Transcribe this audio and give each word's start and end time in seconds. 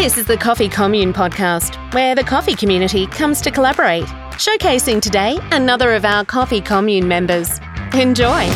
This 0.00 0.16
is 0.16 0.24
the 0.24 0.38
Coffee 0.38 0.70
Commune 0.70 1.12
podcast, 1.12 1.76
where 1.92 2.14
the 2.14 2.24
coffee 2.24 2.54
community 2.54 3.06
comes 3.06 3.42
to 3.42 3.50
collaborate, 3.50 4.06
showcasing 4.38 5.02
today 5.02 5.38
another 5.52 5.92
of 5.94 6.06
our 6.06 6.24
Coffee 6.24 6.62
Commune 6.62 7.06
members. 7.06 7.58
Enjoy. 7.92 8.48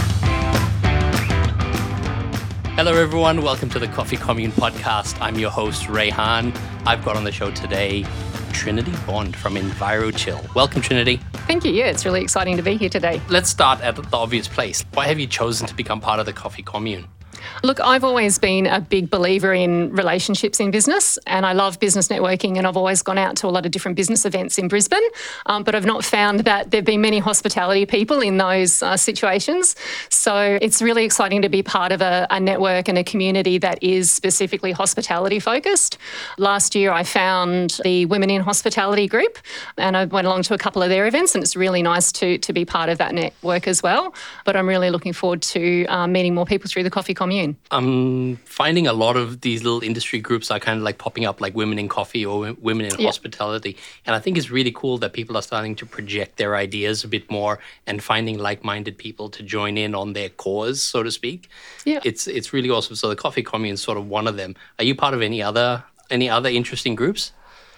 Hello, 2.77 2.95
everyone. 2.95 3.43
Welcome 3.43 3.69
to 3.69 3.79
the 3.79 3.89
Coffee 3.89 4.17
Commune 4.17 4.53
podcast. 4.53 5.21
I'm 5.21 5.39
your 5.39 5.51
host, 5.51 5.87
Ray 5.87 6.09
Hahn. 6.09 6.51
I've 6.87 7.05
got 7.05 7.15
on 7.15 7.25
the 7.25 7.33
show 7.33 7.51
today 7.51 8.07
Trinity 8.55 8.95
Bond 9.07 9.37
from 9.37 9.57
EnviroChill. 9.57 10.55
Welcome, 10.55 10.81
Trinity. 10.81 11.21
Thank 11.47 11.67
you. 11.67 11.73
Yeah, 11.73 11.89
it's 11.89 12.07
really 12.07 12.23
exciting 12.23 12.57
to 12.57 12.63
be 12.63 12.79
here 12.79 12.89
today. 12.89 13.21
Let's 13.29 13.51
start 13.51 13.83
at 13.83 13.97
the 13.97 14.17
obvious 14.17 14.49
place. 14.49 14.83
Why 14.95 15.09
have 15.09 15.19
you 15.19 15.27
chosen 15.27 15.67
to 15.67 15.75
become 15.75 16.01
part 16.01 16.21
of 16.21 16.25
the 16.25 16.33
Coffee 16.33 16.63
Commune? 16.63 17.07
Look, 17.63 17.81
I've 17.81 18.05
always 18.05 18.39
been 18.39 18.67
a 18.67 18.81
big 18.81 19.11
believer 19.11 19.55
in 19.55 19.93
relationships 19.93 20.59
in 20.61 20.71
business, 20.71 21.19
and 21.27 21.47
I 21.47 21.53
love 21.53 21.79
business 21.79 22.09
networking. 22.09 22.59
And 22.59 22.67
I've 22.67 22.77
always 22.77 23.01
gone 23.03 23.19
out 23.19 23.37
to 23.37 23.47
a 23.47 23.51
lot 23.51 23.65
of 23.65 23.73
different 23.73 23.97
business 23.97 24.25
events 24.25 24.59
in 24.59 24.69
Brisbane, 24.69 25.07
um, 25.47 25.63
but 25.63 25.75
I've 25.75 25.87
not 25.87 26.05
found 26.05 26.41
that 26.41 26.71
there've 26.71 26.85
been 26.85 27.01
many 27.01 27.21
hospitality 27.21 27.87
people 27.87 28.21
in 28.21 28.39
those 28.39 28.83
uh, 28.83 28.97
situations. 28.97 29.77
So 30.09 30.59
it's 30.61 30.83
really 30.83 31.05
exciting 31.05 31.43
to 31.43 31.49
be 31.49 31.63
part 31.63 31.93
of 31.93 32.01
a, 32.01 32.27
a 32.31 32.41
network 32.41 32.89
and 32.89 32.99
a 32.99 33.05
community 33.05 33.59
that 33.59 33.83
is 33.83 34.13
specifically 34.13 34.73
hospitality 34.73 35.39
focused. 35.39 35.97
Last 36.39 36.75
year, 36.75 36.91
I 36.91 37.05
found 37.05 37.79
the 37.85 38.07
Women 38.07 38.31
in 38.31 38.43
Hospitality 38.43 39.07
group, 39.07 39.39
and 39.77 39.97
I 39.97 40.07
went 40.07 40.27
along 40.27 40.43
to 40.45 40.55
a 40.55 40.59
couple 40.59 40.83
of 40.83 40.89
their 40.89 41.07
events, 41.07 41.35
and 41.35 41.45
it's 41.45 41.55
really 41.57 41.83
nice 41.83 42.11
to 42.13 42.39
to 42.39 42.53
be 42.53 42.65
part 42.65 42.89
of 42.89 42.99
that 42.99 43.15
network 43.15 43.69
as 43.69 43.83
well. 43.83 44.15
But 44.45 44.57
I'm 44.57 44.69
really 44.69 44.91
looking 44.91 45.13
forward 45.13 45.43
to 45.43 45.85
um, 45.87 46.13
meeting 46.13 46.35
more 46.35 46.47
people 46.47 46.69
through 46.69 46.83
the 46.83 46.91
Coffee 46.91 47.15
Commune. 47.15 47.44
I'm 47.71 48.37
finding 48.45 48.87
a 48.87 48.93
lot 48.93 49.17
of 49.17 49.41
these 49.41 49.63
little 49.63 49.83
industry 49.83 50.21
groups 50.21 50.51
are 50.51 50.61
kind 50.61 50.79
of 50.79 50.85
like 50.85 50.99
popping 50.99 51.25
up, 51.25 51.41
like 51.41 51.55
Women 51.55 51.79
in 51.79 51.89
Coffee 51.89 52.25
or 52.25 52.53
Women 52.61 52.87
in 52.87 52.93
Yeah. 52.99 53.07
Hospitality. 53.07 53.77
And 54.07 54.15
I 54.17 54.21
think 54.21 54.39
it's 54.39 54.51
really 54.51 54.73
cool 54.73 54.99
that 54.99 55.13
people 55.13 55.37
are 55.37 55.43
starting 55.43 55.75
to 55.77 55.87
project 55.87 56.37
their 56.37 56.57
ideas 56.57 57.05
a 57.05 57.09
bit 57.09 57.31
more 57.31 57.59
and 57.87 58.03
finding 58.03 58.39
like 58.39 58.65
minded 58.65 58.97
people 58.99 59.29
to 59.31 59.43
join 59.43 59.77
in 59.77 59.95
on 59.95 60.13
their 60.13 60.29
cause, 60.29 60.83
so 60.83 61.03
to 61.03 61.11
speak. 61.11 61.49
Yeah. 61.85 62.01
It's, 62.05 62.27
it's 62.27 62.53
really 62.53 62.71
awesome. 62.71 62.97
So 62.97 63.09
the 63.09 63.17
Coffee 63.17 63.43
Commune 63.43 63.75
is 63.75 63.83
sort 63.83 63.99
of 63.99 64.09
one 64.09 64.27
of 64.27 64.37
them. 64.37 64.55
Are 64.79 64.85
you 64.85 64.95
part 64.95 65.15
of 65.15 65.23
any 65.23 65.43
other 65.43 65.85
any 66.11 66.29
other 66.29 66.49
interesting 66.49 66.95
groups? 66.95 67.33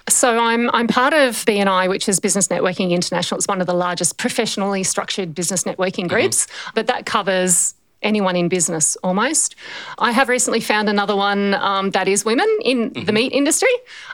So 0.09 0.39
I'm 0.39 0.71
I'm 0.71 0.87
part 0.87 1.13
of 1.13 1.35
BNI, 1.45 1.89
which 1.89 2.09
is 2.09 2.21
Business 2.21 2.49
Networking 2.49 2.91
International. 2.91 3.39
It's 3.39 3.49
one 3.49 3.61
of 3.61 3.67
the 3.67 3.75
largest 3.75 4.19
professionally 4.19 4.85
structured 4.85 5.35
business 5.35 5.65
networking 5.65 6.05
mm-hmm. 6.05 6.09
groups, 6.09 6.47
but 6.75 6.87
that 6.87 7.07
covers 7.07 7.75
anyone 8.03 8.37
in 8.37 8.49
business 8.49 8.97
almost. 9.03 9.57
I 9.99 10.13
have 10.13 10.29
recently 10.29 10.61
found 10.61 10.89
another 10.89 11.17
one 11.17 11.55
um, 11.55 11.91
that 11.91 12.07
is 12.09 12.25
women 12.25 12.47
in 12.63 12.93
the 13.07 13.13
meat 13.13 13.33
industry. 13.33 13.69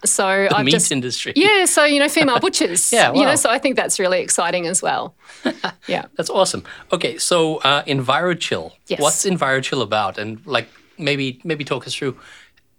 So 0.05 0.47
The 0.49 0.57
I've 0.57 0.65
meat 0.65 0.71
just 0.73 0.93
industry. 0.93 1.33
yeah, 1.37 1.65
so 1.67 1.85
you 1.85 1.99
know, 1.99 2.09
female 2.09 2.39
butchers. 2.41 2.93
Yeah, 2.99 3.13
You 3.13 3.25
know, 3.25 3.37
so 3.37 3.51
I 3.51 3.59
think 3.59 3.77
that's 3.77 3.99
really 3.99 4.21
exciting 4.21 4.67
as 4.67 4.83
well. 4.83 5.15
yeah. 5.89 6.05
That's 6.17 6.31
awesome. 6.31 6.63
Okay, 6.93 7.19
so 7.19 7.57
uh, 7.59 7.83
EnviroChill. 7.85 8.73
Yes. 8.87 9.01
What's 9.01 9.25
EnviroChill 9.27 9.83
about? 9.83 10.19
And 10.19 10.41
like 10.47 10.69
maybe 10.99 11.41
maybe 11.45 11.65
talk 11.65 11.87
us 11.87 11.95
through 11.95 12.17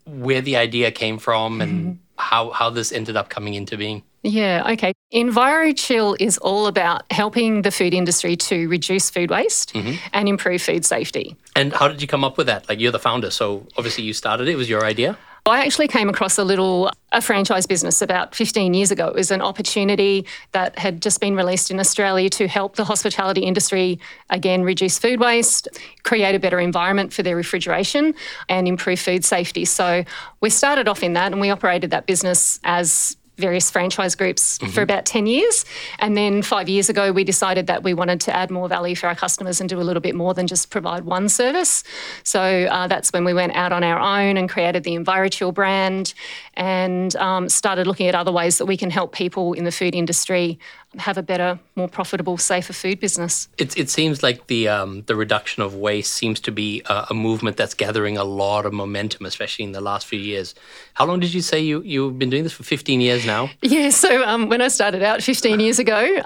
where 0.06 0.42
the 0.42 0.56
idea 0.58 0.92
came 0.92 1.18
from 1.20 1.62
and 1.62 1.72
Mm-hmm. 1.74 2.03
How 2.24 2.52
how 2.52 2.70
this 2.70 2.92
ended 2.92 3.16
up 3.18 3.30
coming 3.30 3.54
into 3.54 3.78
being. 3.78 4.04
Yeah, 4.24 4.72
okay. 4.72 4.94
EnviroChill 5.14 6.16
is 6.20 6.38
all 6.38 6.68
about 6.68 7.04
helping 7.12 7.64
the 7.64 7.72
food 7.72 7.94
industry 7.94 8.38
to 8.38 8.70
reduce 8.70 9.10
food 9.10 9.30
waste 9.30 9.74
mm-hmm. 9.74 9.96
and 10.14 10.30
improve 10.30 10.62
food 10.62 10.86
safety. 10.86 11.36
And 11.58 11.74
how 11.74 11.90
did 11.90 12.02
you 12.02 12.08
come 12.08 12.24
up 12.24 12.38
with 12.38 12.48
that? 12.48 12.70
Like 12.70 12.80
you're 12.80 12.94
the 12.94 13.00
founder, 13.00 13.30
so 13.30 13.68
obviously 13.78 14.06
you 14.06 14.14
started 14.14 14.48
it. 14.48 14.52
It 14.52 14.56
was 14.56 14.70
your 14.70 14.86
idea. 14.86 15.18
I 15.46 15.66
actually 15.66 15.90
came 15.90 16.08
across 16.08 16.38
a 16.38 16.44
little 16.44 16.90
a 17.12 17.22
franchise 17.22 17.66
business 17.66 18.02
about 18.02 18.34
15 18.34 18.74
years 18.74 18.92
ago. 18.92 19.10
It 19.10 19.16
was 19.16 19.30
an 19.30 19.42
opportunity 19.42 20.26
that 20.54 20.80
had 20.80 21.02
just 21.02 21.20
been 21.20 21.36
released 21.36 21.70
in 21.70 21.80
Australia 21.80 22.30
to 22.32 22.48
help 22.48 22.78
the 22.78 22.86
hospitality 22.86 23.42
industry 23.42 24.00
again 24.30 24.64
reduce 24.64 24.98
food 24.98 25.20
waste, 25.20 25.68
create 26.04 26.34
a 26.34 26.40
better 26.40 26.60
environment 26.60 27.12
for 27.12 27.24
their 27.24 27.36
refrigeration 27.36 28.16
and 28.48 28.70
improve 28.70 29.00
food 29.00 29.26
safety. 29.26 29.66
So 29.66 30.06
we 30.40 30.50
started 30.50 30.88
off 30.88 31.04
in 31.04 31.14
that 31.14 31.34
and 31.34 31.42
we 31.42 31.50
operated 31.50 31.92
that 31.92 32.06
business 32.06 32.60
as 32.64 33.18
various 33.38 33.72
franchise 33.72 34.16
groups 34.16 34.60
for 34.74 34.82
about 34.82 35.06
10 35.06 35.26
years. 35.26 35.66
And 36.00 36.16
then 36.16 36.44
five 36.44 36.70
years 36.70 36.90
ago, 36.90 37.12
we 37.12 37.24
decided 37.24 37.68
that 37.68 37.84
we 37.84 37.94
wanted 37.94 38.22
to 38.22 38.36
add 38.36 38.52
more 38.52 38.70
value 38.70 38.96
for 38.96 39.08
our 39.08 39.16
customers 39.16 39.60
and 39.60 39.70
do 39.70 39.80
a 39.80 39.84
little 39.84 40.02
bit 40.02 40.16
more 40.16 40.34
than 40.34 40.46
just 40.46 40.70
provide 40.70 41.06
one 41.06 41.30
service. 41.30 41.84
So 42.24 42.42
uh, 42.42 42.88
that's 42.88 43.12
when 43.12 43.26
we 43.26 43.34
went 43.34 43.56
out 43.56 43.72
on 43.72 43.84
our 43.84 44.00
own 44.00 44.38
and 44.38 44.50
created 44.50 44.84
the 44.84 44.92
EnviroChill 44.92 45.54
brand 45.54 46.14
and 46.54 47.16
um, 47.16 47.50
started 47.50 47.88
looking 47.88 48.08
at 48.08 48.16
other 48.16 48.32
ways 48.32 48.60
that 48.60 48.66
we 48.66 48.78
can 48.78 48.92
help 48.92 49.14
people 49.14 49.54
in 49.54 49.64
the 49.64 49.72
food 49.72 49.96
industry 49.96 50.60
have 50.98 51.18
a 51.18 51.24
better, 51.24 51.60
more 51.76 51.88
profitable, 51.88 52.38
safer 52.38 52.74
food 52.74 53.00
business. 53.00 53.48
It, 53.58 53.78
it 53.78 53.90
seems 53.90 54.24
like 54.24 54.48
the 54.48 54.68
um, 54.68 55.04
the 55.04 55.16
reduction 55.16 55.64
of 55.64 55.76
waste 55.76 56.14
seems 56.14 56.40
to 56.42 56.52
be 56.52 56.82
a, 56.86 57.08
a 57.12 57.14
movement 57.14 57.58
that's 57.58 57.74
gathering 57.74 58.18
a 58.18 58.24
lot 58.24 58.66
of 58.66 58.74
momentum, 58.74 59.26
especially 59.26 59.66
in 59.66 59.72
the 59.72 59.82
last 59.82 60.06
few 60.06 60.20
years. 60.20 60.56
How 60.94 61.06
long 61.06 61.20
did 61.20 61.34
you 61.34 61.42
say 61.42 61.60
you 61.60 61.82
you've 61.82 62.18
been 62.18 62.30
doing 62.30 62.44
this 62.44 62.54
for? 62.54 62.64
Fifteen 62.64 63.02
years 63.02 63.26
now. 63.26 63.50
Yeah, 63.62 63.90
so 63.90 64.24
um, 64.28 64.50
when 64.50 64.62
I 64.62 64.68
started 64.68 65.04
out 65.04 65.22
15 65.22 65.60
years 65.60 65.80
ago, 65.80 66.22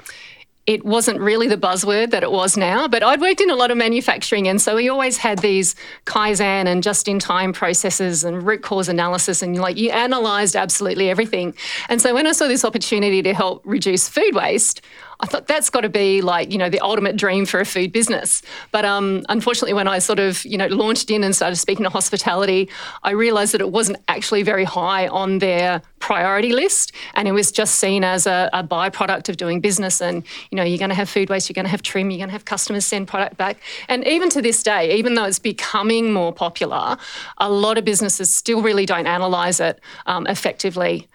it 0.67 0.83
wasn't 0.83 1.19
really 1.21 1.47
the 1.47 1.57
buzzword 1.57 2.11
that 2.11 2.23
it 2.23 2.31
was 2.31 2.57
now, 2.57 2.89
but 2.89 3.01
I'd 3.01 3.21
worked 3.21 3.39
in 3.39 3.49
a 3.49 3.55
lot 3.55 3.71
of 3.71 3.77
manufacturing, 3.77 4.49
and 4.49 4.61
so 4.61 4.75
we 4.75 4.89
always 4.89 5.15
had 5.17 5.39
these 5.39 5.75
Kaizen 6.05 6.67
and 6.67 6.83
just 6.83 7.07
in 7.07 7.19
time 7.19 7.53
processes 7.53 8.25
and 8.25 8.45
root 8.45 8.61
cause 8.61 8.89
analysis, 8.89 9.41
and 9.41 9.57
like 9.57 9.77
you 9.77 9.91
analysed 9.91 10.57
absolutely 10.57 11.09
everything. 11.09 11.55
And 11.87 12.01
so 12.01 12.13
when 12.13 12.27
I 12.27 12.33
saw 12.33 12.47
this 12.47 12.65
opportunity 12.65 13.21
to 13.23 13.33
help 13.33 13.61
reduce 13.65 14.09
food 14.09 14.35
waste, 14.35 14.81
I 15.19 15.25
thought 15.25 15.47
that's 15.47 15.69
got 15.69 15.81
to 15.81 15.89
be 15.89 16.21
like 16.21 16.51
you 16.51 16.57
know 16.57 16.69
the 16.69 16.79
ultimate 16.79 17.15
dream 17.15 17.45
for 17.45 17.59
a 17.59 17.65
food 17.65 17.91
business. 17.91 18.41
But 18.71 18.85
um, 18.85 19.25
unfortunately, 19.29 19.73
when 19.73 19.87
I 19.87 19.99
sort 19.99 20.19
of 20.19 20.45
you 20.45 20.57
know 20.57 20.67
launched 20.67 21.09
in 21.09 21.23
and 21.23 21.35
started 21.35 21.55
speaking 21.55 21.83
to 21.83 21.89
hospitality, 21.89 22.69
I 23.03 23.11
realised 23.11 23.53
that 23.53 23.61
it 23.61 23.71
wasn't 23.71 23.97
actually 24.07 24.43
very 24.43 24.63
high 24.63 25.07
on 25.07 25.39
their 25.39 25.81
priority 25.99 26.53
list, 26.53 26.91
and 27.15 27.27
it 27.27 27.31
was 27.31 27.51
just 27.51 27.75
seen 27.75 28.03
as 28.03 28.27
a, 28.27 28.49
a 28.53 28.63
byproduct 28.63 29.29
of 29.29 29.37
doing 29.37 29.59
business. 29.59 30.01
And 30.01 30.23
you 30.51 30.55
know 30.55 30.63
you're 30.63 30.77
going 30.77 30.89
to 30.89 30.95
have 30.95 31.09
food 31.09 31.29
waste, 31.29 31.49
you're 31.49 31.55
going 31.55 31.65
to 31.65 31.71
have 31.71 31.81
trim, 31.81 32.11
you're 32.11 32.19
going 32.19 32.29
to 32.29 32.33
have 32.33 32.45
customers 32.45 32.85
send 32.85 33.07
product 33.07 33.37
back. 33.37 33.57
And 33.87 34.05
even 34.05 34.29
to 34.29 34.41
this 34.41 34.61
day, 34.61 34.95
even 34.95 35.15
though 35.15 35.25
it's 35.25 35.39
becoming 35.39 36.13
more 36.13 36.31
popular, 36.31 36.97
a 37.39 37.49
lot 37.49 37.77
of 37.77 37.85
businesses 37.85 38.33
still 38.33 38.61
really 38.61 38.85
don't 38.85 39.07
analyse 39.07 39.59
it 39.59 39.79
um, 40.05 40.27
effectively. 40.27 41.07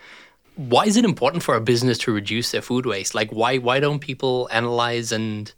Why 0.68 0.84
is 0.84 0.96
it 0.96 1.04
important 1.04 1.42
for 1.42 1.54
a 1.56 1.60
business 1.60 1.98
to 1.98 2.12
reduce 2.12 2.52
their 2.52 2.62
food 2.62 2.86
waste? 2.86 3.14
Like 3.14 3.30
why 3.30 3.58
why 3.58 3.80
don't 3.80 3.98
people 3.98 4.48
analyze 4.52 5.12
and 5.12 5.52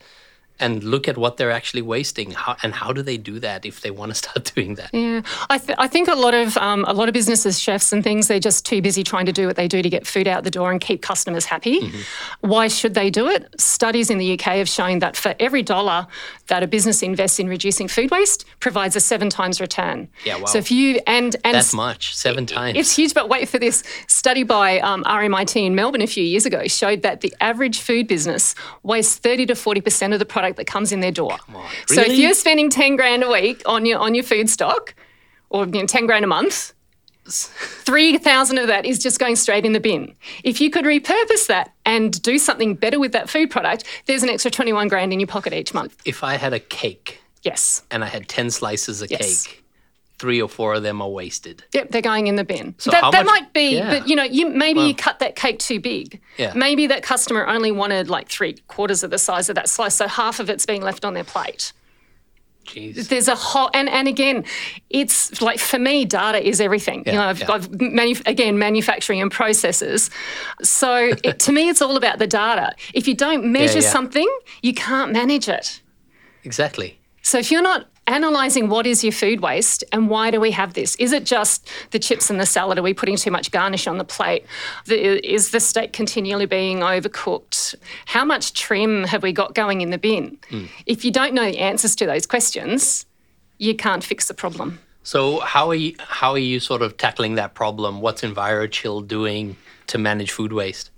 and 0.61 0.85
look 0.85 1.09
at 1.09 1.17
what 1.17 1.37
they're 1.37 1.51
actually 1.51 1.83
wasting? 1.83 2.31
How, 2.31 2.57
and 2.63 2.73
how 2.75 2.93
do 2.93 3.03
they 3.03 3.17
do 3.17 3.39
that 3.41 3.65
if 3.67 3.81
they 3.81 3.91
want 3.91 4.11
to 4.11 4.15
start 4.15 4.45
doing 4.55 4.75
that? 4.77 4.91
Yeah, 4.93 5.23
I, 5.51 5.59
th- 5.59 5.77
I 5.79 5.89
think 5.89 6.09
a 6.09 6.15
lot 6.15 6.35
of 6.35 6.57
um, 6.59 6.85
a 6.87 6.93
lot 6.93 7.09
of 7.09 7.15
businesses, 7.15 7.59
chefs 7.61 7.93
and 7.93 8.03
things, 8.05 8.29
they're 8.29 8.39
just 8.41 8.65
too 8.65 8.81
busy 8.81 9.03
trying 9.03 9.27
to 9.27 9.33
do 9.33 9.47
what 9.47 9.57
they 9.57 9.69
do 9.69 9.83
to 9.83 9.89
get 9.91 10.07
food 10.07 10.29
out 10.29 10.45
the 10.45 10.51
door 10.51 10.71
and 10.71 10.81
keep 10.81 11.03
customers 11.03 11.45
happy. 11.47 11.93
Why 12.41 12.69
should 12.69 12.95
they 12.95 13.11
do 13.11 13.29
it? 13.29 13.61
Studies 13.61 14.11
in 14.11 14.19
the 14.19 14.35
UK 14.35 14.57
have 14.57 14.69
shown 14.69 15.01
that 15.01 15.17
for 15.17 15.35
every 15.41 15.63
dollar 15.63 16.07
that 16.49 16.63
a 16.63 16.67
business 16.67 17.03
invests 17.03 17.39
in 17.39 17.49
reducing 17.49 17.89
food 17.89 18.11
waste, 18.11 18.45
provides 18.61 18.95
a 18.97 19.01
seven 19.01 19.31
times 19.31 19.61
return. 19.61 20.09
Yeah, 20.25 20.37
wow. 20.39 20.45
So 20.45 20.59
if 20.59 20.71
you 20.71 21.01
and 21.07 21.35
and 21.45 21.55
That's 21.55 21.75
much, 21.75 22.15
seven 22.15 22.47
times. 22.47 22.79
it's 22.79 22.95
huge, 22.97 23.15
but 23.15 23.29
wait 23.29 23.49
for 23.49 23.59
this. 23.59 23.83
Study 24.07 24.43
by 24.43 24.79
um, 24.81 25.03
RMIT 25.05 25.57
in 25.67 25.75
Melbourne 25.75 26.03
a 26.03 26.07
few 26.07 26.23
years 26.25 26.47
ago 26.47 26.67
showed 26.69 27.03
that 27.03 27.21
the 27.23 27.35
average 27.41 27.81
food 27.81 28.07
business 28.07 28.55
wastes 28.83 29.17
30 29.17 29.47
to 29.47 29.55
40% 29.55 30.13
of 30.13 30.19
the 30.19 30.25
product 30.27 30.44
that 30.57 30.67
comes 30.67 30.93
in 30.93 31.01
their 31.01 31.11
door. 31.13 31.37
So 31.87 32.03
if 32.03 32.17
you're 32.19 32.35
spending 32.35 32.71
10 32.71 32.97
grand 32.97 33.23
a 33.23 33.31
week 33.31 33.63
on 33.67 33.85
your 33.87 33.99
on 33.99 34.15
your 34.15 34.25
food 34.25 34.49
stock, 34.51 34.95
or 35.51 35.65
you 35.67 35.73
know, 35.81 35.87
10 35.87 36.07
grand 36.07 36.25
a 36.25 36.29
month, 36.29 36.73
3,000 37.27 38.59
of 38.59 38.67
that 38.67 38.85
is 38.85 38.99
just 38.99 39.19
going 39.19 39.37
straight 39.37 39.65
in 39.65 39.73
the 39.73 39.81
bin. 39.81 40.15
If 40.43 40.61
you 40.61 40.71
could 40.71 40.85
repurpose 40.85 41.47
that 41.49 41.73
and 41.85 42.21
do 42.23 42.39
something 42.39 42.75
better 42.75 42.99
with 43.01 43.13
that 43.13 43.31
food 43.31 43.51
product, 43.51 43.85
there's 44.07 44.23
an 44.23 44.29
extra 44.29 44.51
21 44.51 44.89
grand 44.89 45.13
in 45.13 45.21
your 45.21 45.27
pocket 45.27 45.53
each 45.53 45.73
month. 45.75 45.97
if 46.05 46.23
I 46.23 46.37
had 46.37 46.53
a 46.53 46.61
cake 46.61 47.21
Yes. 47.43 47.83
and 47.91 48.03
I 48.05 48.09
had 48.09 48.29
10 48.29 48.51
slices 48.51 49.03
of 49.03 49.11
Yes. 49.11 49.47
cake, 49.47 49.64
three 50.25 50.41
or 50.41 50.49
four 50.49 50.73
of 50.73 50.83
them 50.83 51.03
are 51.03 51.09
wasted. 51.11 51.63
Yep, 51.75 51.91
they're 51.91 52.01
going 52.01 52.29
in 52.29 52.37
the 52.37 52.45
bin. 52.45 52.75
So 52.79 52.91
that 52.91 53.13
much- 53.13 53.27
might 53.27 53.53
be, 53.53 53.77
Yeah. 53.77 53.91
but 53.99 54.09
you 54.09 54.17
know, 54.17 54.23
you 54.23 54.49
maybe 54.49 54.79
Well- 54.79 54.89
you 54.89 54.95
cut 54.95 55.19
that 55.19 55.37
cake 55.37 55.59
too 55.59 55.81
big. 55.81 56.19
Yeah. 56.39 56.55
Maybe 56.55 56.87
that 56.87 57.03
customer 57.03 57.47
only 57.47 57.71
wanted 57.71 58.09
like 58.09 58.31
three 58.31 58.55
quarters 58.67 59.05
of 59.05 59.11
the 59.11 59.19
size 59.19 59.51
of 59.51 59.55
that 59.57 59.69
slice, 59.69 59.95
so 59.97 60.09
half 60.09 60.41
of 60.41 60.49
it's 60.49 60.65
being 60.65 60.81
left 60.81 61.05
on 61.05 61.13
their 61.13 61.25
plate. 61.25 61.75
Jeez. 62.65 63.09
There's 63.09 63.29
a 63.29 63.35
whole, 63.35 63.69
and, 63.75 63.91
and 63.91 64.09
again, 64.09 64.47
it's 64.89 65.43
like 65.43 65.59
for 65.59 65.79
me, 65.79 66.07
data 66.07 66.41
is 66.43 66.59
everything. 66.59 67.03
you 67.05 67.13
know, 67.13 67.21
I've, 67.25 67.41
yeah. 67.41 67.53
I've 67.53 67.79
manu- 67.79 68.15
again, 68.25 68.59
manufacturing 68.59 69.21
and 69.21 69.31
processes. 69.31 70.09
So 70.63 71.13
it, 71.23 71.39
to 71.41 71.53
me, 71.53 71.69
it's 71.69 71.83
all 71.83 71.99
about 71.99 72.19
the 72.19 72.27
data. 72.27 72.75
If 72.95 73.07
you 73.07 73.15
don't 73.15 73.45
measure 73.53 73.81
yeah. 73.81 73.91
something, 73.91 74.31
you 74.63 74.73
can't 74.73 75.13
manage 75.13 75.51
it. 75.51 75.83
Exactly. 76.45 76.99
So 77.21 77.37
if 77.39 77.51
you're 77.51 77.61
not 77.63 77.87
analysing 78.07 78.69
what 78.69 78.87
is 78.87 79.03
your 79.03 79.13
food 79.13 79.41
waste 79.41 79.85
and 79.93 80.09
why 80.09 80.31
do 80.31 80.41
we 80.41 80.51
have 80.51 80.75
this? 80.75 80.95
Is 80.97 81.13
it 81.13 81.25
just 81.25 81.69
the 81.91 81.99
chips 81.99 82.31
and 82.31 82.41
the 82.41 82.47
salad? 82.47 82.79
Are 82.79 82.83
we 82.83 82.95
putting 82.95 83.17
too 83.17 83.31
much 83.31 83.51
garnish 83.51 83.87
on 83.87 83.99
the 83.99 84.05
plate? 84.05 84.45
The, 84.87 85.27
is 85.27 85.51
the 85.51 85.61
steak 85.61 85.93
continually 85.93 86.47
being 86.47 86.81
overcooked? 86.81 87.75
How 88.07 88.25
much 88.25 88.53
trim 88.53 89.05
have 89.05 89.23
we 89.23 89.33
got 89.33 89.55
going 89.55 89.81
in 89.81 89.91
the 89.91 89.99
bin? 89.99 90.39
Mm. 90.51 90.69
If 90.87 91.05
you 91.05 91.11
don't 91.11 91.35
know 91.35 91.51
the 91.51 91.59
answers 91.59 91.97
to 91.97 92.07
those 92.07 92.27
questions, 92.27 93.07
you 93.59 93.75
can't 93.75 94.05
fix 94.05 94.29
the 94.29 94.35
problem. 94.35 94.81
So 95.03 95.41
how 95.41 95.69
are 95.69 95.75
you 95.75 95.95
how 95.99 96.33
are 96.33 96.39
you 96.39 96.61
sort 96.61 96.81
of 96.81 96.97
tackling 96.97 97.35
that 97.35 97.53
problem? 97.55 98.01
What's 98.01 98.23
EnviroChill 98.23 99.07
doing 99.07 99.57
to 99.89 99.99
manage 99.99 100.31
food 100.31 100.53
waste? 100.53 100.91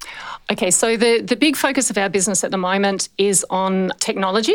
Okay, 0.48 0.70
so 0.70 0.96
the, 0.96 1.20
the 1.20 1.34
big 1.34 1.56
focus 1.56 1.90
of 1.90 1.98
our 1.98 2.08
business 2.08 2.44
at 2.44 2.52
the 2.52 2.58
moment 2.58 3.08
is 3.18 3.44
on 3.50 3.90
technology. 3.98 4.54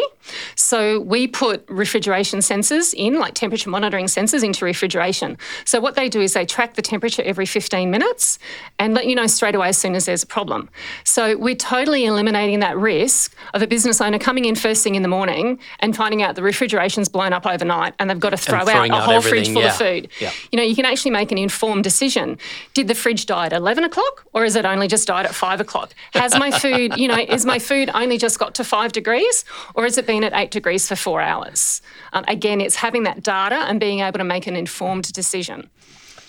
So 0.56 1.02
we 1.02 1.28
put 1.28 1.66
refrigeration 1.68 2.40
sensors 2.40 2.94
in, 2.94 3.20
like 3.20 3.34
temperature 3.34 3.70
monitoring 3.70 4.06
sensors, 4.06 4.42
into 4.42 4.64
refrigeration. 4.64 5.38
So 5.66 5.82
what 5.82 5.96
they 5.96 6.08
do 6.08 6.22
is 6.22 6.34
they 6.34 6.46
track 6.46 6.76
the 6.76 6.82
temperature 6.82 7.22
every 7.24 7.46
15 7.46 7.92
minutes 7.92 8.40
and 8.80 8.94
let 8.94 9.08
you 9.08 9.16
know 9.16 9.28
straight 9.28 9.54
away 9.54 9.68
as 9.68 9.78
soon 9.78 9.96
as 9.96 10.06
there's 10.06 10.24
a 10.24 10.28
problem. 10.28 10.70
So 11.04 11.38
we're 11.38 11.56
totally 11.56 12.06
eliminating 12.06 12.62
that 12.62 12.78
risk 12.78 13.36
of 13.54 13.62
a 13.62 13.68
business 13.68 14.00
owner 14.00 14.18
coming 14.18 14.46
in 14.46 14.56
first 14.56 14.86
thing 14.86 14.96
in 14.96 15.02
the 15.02 15.10
morning 15.10 15.60
and 15.80 15.94
finding 15.94 16.24
out 16.24 16.36
the 16.36 16.44
refrigeration's 16.44 17.10
blown 17.10 17.34
up 17.34 17.46
overnight 17.46 17.96
and 18.00 18.10
they've 18.10 18.20
got 18.20 18.30
to 18.30 18.38
throw 18.38 18.60
out 18.60 18.90
a 18.90 19.02
whole 19.02 19.22
fridge 19.22 19.50
full 19.50 19.62
yeah. 19.62 19.70
of 19.70 19.76
food. 19.76 20.08
Yeah. 20.22 20.32
You 20.54 20.58
know, 20.58 20.64
you 20.64 20.76
can 20.76 20.86
actually 20.86 21.12
make 21.12 21.34
an 21.34 21.38
informed 21.38 21.84
decision. 21.84 22.38
Did 22.74 22.88
the 22.88 22.96
fridge 22.96 23.26
die 23.26 23.48
at 23.48 23.54
11 23.54 23.84
o'clock 23.84 24.26
or 24.32 24.46
is 24.46 24.56
it 24.56 24.64
only 24.64 24.88
just 24.88 25.08
died 25.08 25.26
at 25.26 25.36
5 25.42 25.60
o'clock? 25.60 25.96
Has 26.14 26.38
my 26.38 26.52
food, 26.52 26.98
you 26.98 27.08
know, 27.08 27.18
is 27.18 27.48
my 27.48 27.58
food 27.58 27.90
only 27.96 28.20
just 28.20 28.38
got 28.38 28.54
to 28.56 28.64
five 28.64 28.92
degrees 28.92 29.44
or 29.74 29.86
has 29.86 29.98
it 29.98 30.06
been 30.06 30.24
at 30.24 30.34
eight 30.36 30.52
degrees 30.52 30.88
for 30.88 30.96
four 30.96 31.20
hours? 31.20 31.82
Um, 32.14 32.24
again, 32.28 32.62
it's 32.62 32.76
having 32.76 33.04
that 33.04 33.24
data 33.24 33.56
and 33.56 33.80
being 33.80 34.02
able 34.02 34.20
to 34.20 34.24
make 34.24 34.46
an 34.46 34.56
informed 34.56 35.12
decision. 35.12 35.72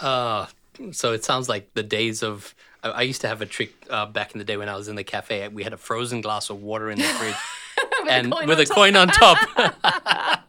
Uh, 0.00 0.46
so 0.92 1.12
it 1.12 1.26
sounds 1.26 1.46
like 1.46 1.74
the 1.74 1.82
days 1.82 2.22
of. 2.22 2.54
I 2.82 3.02
used 3.02 3.20
to 3.20 3.28
have 3.28 3.42
a 3.42 3.46
trick 3.46 3.74
uh, 3.90 4.06
back 4.06 4.32
in 4.32 4.38
the 4.38 4.44
day 4.44 4.56
when 4.56 4.68
I 4.70 4.76
was 4.76 4.88
in 4.88 4.96
the 4.96 5.04
cafe. 5.04 5.46
We 5.48 5.62
had 5.62 5.74
a 5.74 5.76
frozen 5.76 6.20
glass 6.22 6.48
of 6.50 6.62
water 6.62 6.90
in 6.90 6.98
the 6.98 7.04
fridge. 7.04 7.34
with 8.02 8.10
and 8.10 8.32
a 8.32 8.46
with 8.46 8.60
a 8.60 8.66
coin 8.66 8.96
on 8.96 9.08
top. 9.08 9.38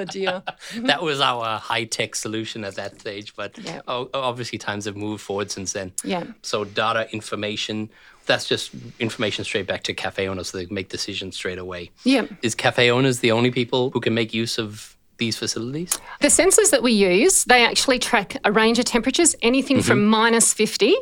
oh 0.00 0.04
dear. 0.04 0.42
that 0.76 1.02
was 1.02 1.20
our 1.20 1.58
high 1.58 1.84
tech 1.84 2.14
solution 2.14 2.64
at 2.64 2.74
that 2.76 3.00
stage, 3.00 3.34
but 3.36 3.58
yeah. 3.58 3.80
obviously 3.86 4.58
times 4.58 4.84
have 4.84 4.96
moved 4.96 5.22
forward 5.22 5.50
since 5.50 5.72
then. 5.72 5.92
Yeah. 6.04 6.24
So 6.42 6.64
data 6.64 7.12
information. 7.12 7.90
That's 8.26 8.46
just 8.46 8.72
information 8.98 9.44
straight 9.44 9.66
back 9.66 9.84
to 9.84 9.94
cafe 9.94 10.28
owners 10.28 10.48
so 10.50 10.58
they 10.58 10.66
make 10.66 10.90
decisions 10.90 11.36
straight 11.36 11.58
away. 11.58 11.90
Yeah. 12.04 12.26
Is 12.42 12.54
cafe 12.54 12.90
owners 12.90 13.20
the 13.20 13.32
only 13.32 13.50
people 13.50 13.90
who 13.90 14.00
can 14.00 14.12
make 14.12 14.34
use 14.34 14.58
of 14.58 14.96
these 15.16 15.38
facilities? 15.38 15.98
The 16.20 16.28
sensors 16.28 16.70
that 16.70 16.82
we 16.82 16.92
use, 16.92 17.44
they 17.44 17.64
actually 17.64 17.98
track 17.98 18.36
a 18.44 18.52
range 18.52 18.78
of 18.78 18.84
temperatures, 18.84 19.34
anything 19.42 19.78
mm-hmm. 19.78 19.86
from 19.86 20.04
minus 20.04 20.52
50 20.52 20.94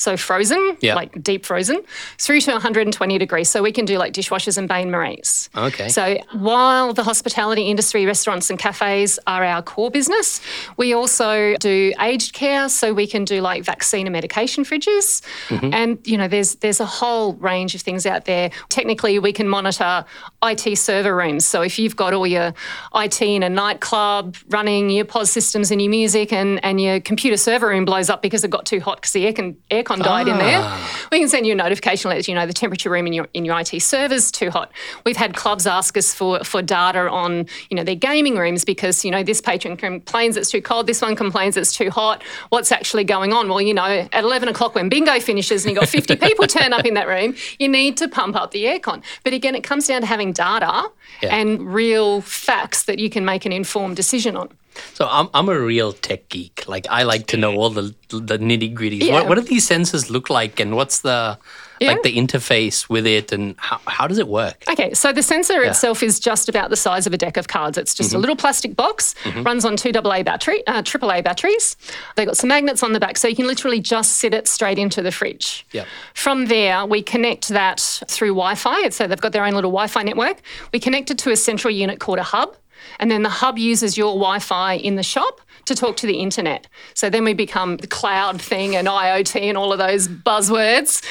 so 0.00 0.16
frozen, 0.16 0.78
yep. 0.80 0.96
like 0.96 1.22
deep 1.22 1.44
frozen, 1.44 1.82
through 2.18 2.40
to 2.40 2.52
120 2.52 3.18
degrees. 3.18 3.50
So 3.50 3.62
we 3.62 3.70
can 3.70 3.84
do 3.84 3.98
like 3.98 4.14
dishwashers 4.14 4.56
and 4.56 4.66
bain 4.66 4.90
maries. 4.90 5.50
Okay. 5.54 5.88
So 5.88 6.16
while 6.32 6.94
the 6.94 7.02
hospitality 7.02 7.68
industry, 7.68 8.06
restaurants 8.06 8.48
and 8.48 8.58
cafes 8.58 9.18
are 9.26 9.44
our 9.44 9.62
core 9.62 9.90
business, 9.90 10.40
we 10.78 10.94
also 10.94 11.54
do 11.58 11.92
aged 12.00 12.32
care. 12.32 12.70
So 12.70 12.94
we 12.94 13.06
can 13.06 13.26
do 13.26 13.42
like 13.42 13.62
vaccine 13.62 14.06
and 14.06 14.12
medication 14.14 14.64
fridges. 14.64 15.20
Mm-hmm. 15.48 15.74
And, 15.74 15.98
you 16.06 16.16
know, 16.16 16.28
there's 16.28 16.54
there's 16.56 16.80
a 16.80 16.86
whole 16.86 17.34
range 17.34 17.74
of 17.74 17.82
things 17.82 18.06
out 18.06 18.24
there. 18.24 18.50
Technically, 18.70 19.18
we 19.18 19.34
can 19.34 19.48
monitor 19.48 20.06
IT 20.42 20.78
server 20.78 21.14
rooms. 21.14 21.44
So 21.44 21.60
if 21.60 21.78
you've 21.78 21.96
got 21.96 22.14
all 22.14 22.26
your 22.26 22.54
IT 22.94 23.20
in 23.20 23.42
a 23.42 23.50
nightclub 23.50 24.34
running 24.48 24.88
your 24.88 25.04
POS 25.04 25.30
systems 25.30 25.70
and 25.70 25.82
your 25.82 25.90
music 25.90 26.32
and, 26.32 26.64
and 26.64 26.80
your 26.80 27.00
computer 27.00 27.36
server 27.36 27.68
room 27.68 27.84
blows 27.84 28.08
up 28.08 28.22
because 28.22 28.44
it 28.44 28.50
got 28.50 28.64
too 28.64 28.80
hot 28.80 28.96
because 28.96 29.12
the 29.12 29.26
air, 29.26 29.34
can, 29.34 29.58
air 29.70 29.82
aircon 29.90 30.02
died 30.02 30.28
ah. 30.28 30.32
in 30.32 30.38
there. 30.38 30.60
Ah. 30.62 31.08
We 31.10 31.18
can 31.18 31.28
send 31.28 31.46
you 31.46 31.52
a 31.52 31.56
notification 31.56 32.10
let 32.10 32.26
you 32.28 32.34
know 32.34 32.46
the 32.46 32.52
temperature 32.52 32.90
room 32.90 33.06
in 33.06 33.12
your 33.12 33.28
in 33.34 33.44
your 33.44 33.58
IT 33.58 33.80
server's 33.80 34.30
too 34.30 34.50
hot. 34.50 34.70
We've 35.04 35.16
had 35.16 35.34
clubs 35.34 35.66
ask 35.66 35.96
us 35.96 36.14
for 36.14 36.42
for 36.44 36.62
data 36.62 37.10
on 37.10 37.46
you 37.68 37.76
know 37.76 37.84
their 37.84 37.94
gaming 37.94 38.36
rooms 38.36 38.64
because 38.64 39.04
you 39.04 39.10
know 39.10 39.22
this 39.22 39.40
patron 39.40 39.76
complains 39.76 40.36
it's 40.36 40.50
too 40.50 40.62
cold, 40.62 40.86
this 40.86 41.02
one 41.02 41.16
complains 41.16 41.56
it's 41.56 41.72
too 41.72 41.90
hot. 41.90 42.22
What's 42.50 42.72
actually 42.72 43.04
going 43.04 43.32
on? 43.32 43.48
Well, 43.48 43.60
you 43.60 43.74
know, 43.74 44.08
at 44.12 44.24
eleven 44.24 44.48
o'clock 44.48 44.74
when 44.74 44.88
bingo 44.88 45.18
finishes 45.20 45.64
and 45.64 45.72
you've 45.72 45.80
got 45.80 45.88
fifty 45.88 46.16
people 46.16 46.46
turn 46.46 46.72
up 46.72 46.84
in 46.84 46.94
that 46.94 47.08
room, 47.08 47.34
you 47.58 47.68
need 47.68 47.96
to 47.98 48.08
pump 48.08 48.36
up 48.36 48.50
the 48.52 48.64
aircon. 48.64 49.02
But 49.24 49.32
again, 49.32 49.54
it 49.54 49.62
comes 49.62 49.86
down 49.86 50.02
to 50.02 50.06
having 50.06 50.32
data 50.32 50.90
yeah. 51.22 51.34
and 51.34 51.72
real 51.72 52.20
facts 52.20 52.84
that 52.84 52.98
you 52.98 53.10
can 53.10 53.24
make 53.24 53.44
an 53.44 53.52
informed 53.52 53.96
decision 53.96 54.36
on. 54.36 54.48
So 54.94 55.08
I'm 55.10 55.28
I'm 55.34 55.48
a 55.48 55.58
real 55.58 55.92
tech 55.92 56.28
geek. 56.28 56.64
Like 56.68 56.86
I 56.90 57.02
like 57.02 57.26
to 57.28 57.36
know 57.36 57.54
all 57.56 57.70
the 57.70 57.94
the 58.08 58.38
nitty 58.38 58.74
gritties. 58.74 59.04
Yeah. 59.04 59.14
What, 59.14 59.28
what 59.28 59.34
do 59.36 59.42
these 59.42 59.68
sensors 59.68 60.10
look 60.10 60.30
like, 60.30 60.60
and 60.60 60.76
what's 60.76 61.00
the 61.00 61.38
yeah. 61.80 61.92
like 61.92 62.02
the 62.02 62.16
interface 62.16 62.88
with 62.88 63.06
it, 63.06 63.32
and 63.32 63.54
how, 63.58 63.80
how 63.86 64.06
does 64.06 64.18
it 64.18 64.28
work? 64.28 64.64
Okay, 64.70 64.92
so 64.94 65.12
the 65.12 65.22
sensor 65.22 65.62
yeah. 65.62 65.70
itself 65.70 66.02
is 66.02 66.20
just 66.20 66.48
about 66.48 66.70
the 66.70 66.76
size 66.76 67.06
of 67.06 67.12
a 67.12 67.16
deck 67.16 67.36
of 67.36 67.48
cards. 67.48 67.78
It's 67.78 67.94
just 67.94 68.10
mm-hmm. 68.10 68.16
a 68.16 68.20
little 68.20 68.36
plastic 68.36 68.76
box, 68.76 69.14
mm-hmm. 69.24 69.42
runs 69.42 69.64
on 69.64 69.76
two 69.76 69.90
AA 69.90 70.22
battery, 70.22 70.66
uh, 70.66 70.82
AAA 70.82 71.24
batteries. 71.24 71.76
They've 72.16 72.26
got 72.26 72.36
some 72.36 72.48
magnets 72.48 72.82
on 72.82 72.92
the 72.92 73.00
back, 73.00 73.16
so 73.16 73.28
you 73.28 73.36
can 73.36 73.46
literally 73.46 73.80
just 73.80 74.18
sit 74.18 74.34
it 74.34 74.46
straight 74.46 74.78
into 74.78 75.02
the 75.02 75.12
fridge. 75.12 75.66
Yeah. 75.72 75.84
From 76.14 76.46
there, 76.46 76.84
we 76.86 77.02
connect 77.02 77.48
that 77.48 77.80
through 78.08 78.30
Wi-Fi. 78.30 78.90
So 78.90 79.06
they've 79.06 79.20
got 79.20 79.32
their 79.32 79.44
own 79.44 79.54
little 79.54 79.70
Wi-Fi 79.70 80.02
network. 80.02 80.40
We 80.72 80.80
connect 80.80 81.10
it 81.10 81.18
to 81.18 81.30
a 81.30 81.36
central 81.36 81.72
unit 81.72 82.00
called 82.00 82.18
a 82.18 82.22
hub. 82.22 82.56
And 82.98 83.10
then 83.10 83.22
the 83.22 83.28
hub 83.28 83.58
uses 83.58 83.96
your 83.96 84.14
Wi 84.14 84.38
Fi 84.38 84.74
in 84.74 84.96
the 84.96 85.02
shop 85.02 85.40
to 85.66 85.74
talk 85.74 85.96
to 85.98 86.06
the 86.06 86.18
internet. 86.18 86.66
So 86.94 87.10
then 87.10 87.24
we 87.24 87.34
become 87.34 87.76
the 87.76 87.86
cloud 87.86 88.40
thing 88.40 88.76
and 88.76 88.88
IoT 88.88 89.40
and 89.40 89.56
all 89.56 89.72
of 89.72 89.78
those 89.78 90.08
buzzwords. 90.08 91.04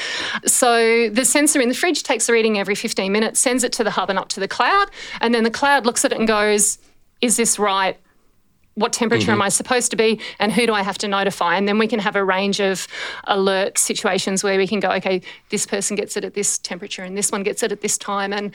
So 0.46 1.08
the 1.10 1.24
sensor 1.24 1.60
in 1.60 1.68
the 1.68 1.74
fridge 1.74 2.02
takes 2.02 2.28
a 2.28 2.32
reading 2.32 2.58
every 2.58 2.74
15 2.74 3.10
minutes, 3.10 3.40
sends 3.40 3.64
it 3.64 3.72
to 3.74 3.84
the 3.84 3.90
hub 3.90 4.10
and 4.10 4.18
up 4.18 4.28
to 4.30 4.40
the 4.40 4.48
cloud. 4.48 4.90
And 5.20 5.34
then 5.34 5.44
the 5.44 5.50
cloud 5.50 5.86
looks 5.86 6.04
at 6.04 6.12
it 6.12 6.18
and 6.18 6.28
goes, 6.28 6.78
Is 7.20 7.36
this 7.36 7.58
right? 7.58 7.96
What 8.74 8.92
temperature 8.92 9.24
mm-hmm. 9.24 9.32
am 9.32 9.42
I 9.42 9.48
supposed 9.48 9.90
to 9.90 9.96
be 9.96 10.20
and 10.38 10.52
who 10.52 10.66
do 10.66 10.72
I 10.72 10.82
have 10.82 10.98
to 10.98 11.08
notify? 11.08 11.56
And 11.56 11.66
then 11.66 11.78
we 11.78 11.86
can 11.86 11.98
have 11.98 12.16
a 12.16 12.24
range 12.24 12.60
of 12.60 12.86
alert 13.24 13.78
situations 13.78 14.44
where 14.44 14.56
we 14.56 14.66
can 14.66 14.80
go, 14.80 14.90
okay, 14.92 15.22
this 15.50 15.66
person 15.66 15.96
gets 15.96 16.16
it 16.16 16.24
at 16.24 16.34
this 16.34 16.58
temperature 16.58 17.02
and 17.02 17.16
this 17.16 17.32
one 17.32 17.42
gets 17.42 17.62
it 17.62 17.72
at 17.72 17.80
this 17.80 17.98
time 17.98 18.32
and 18.32 18.54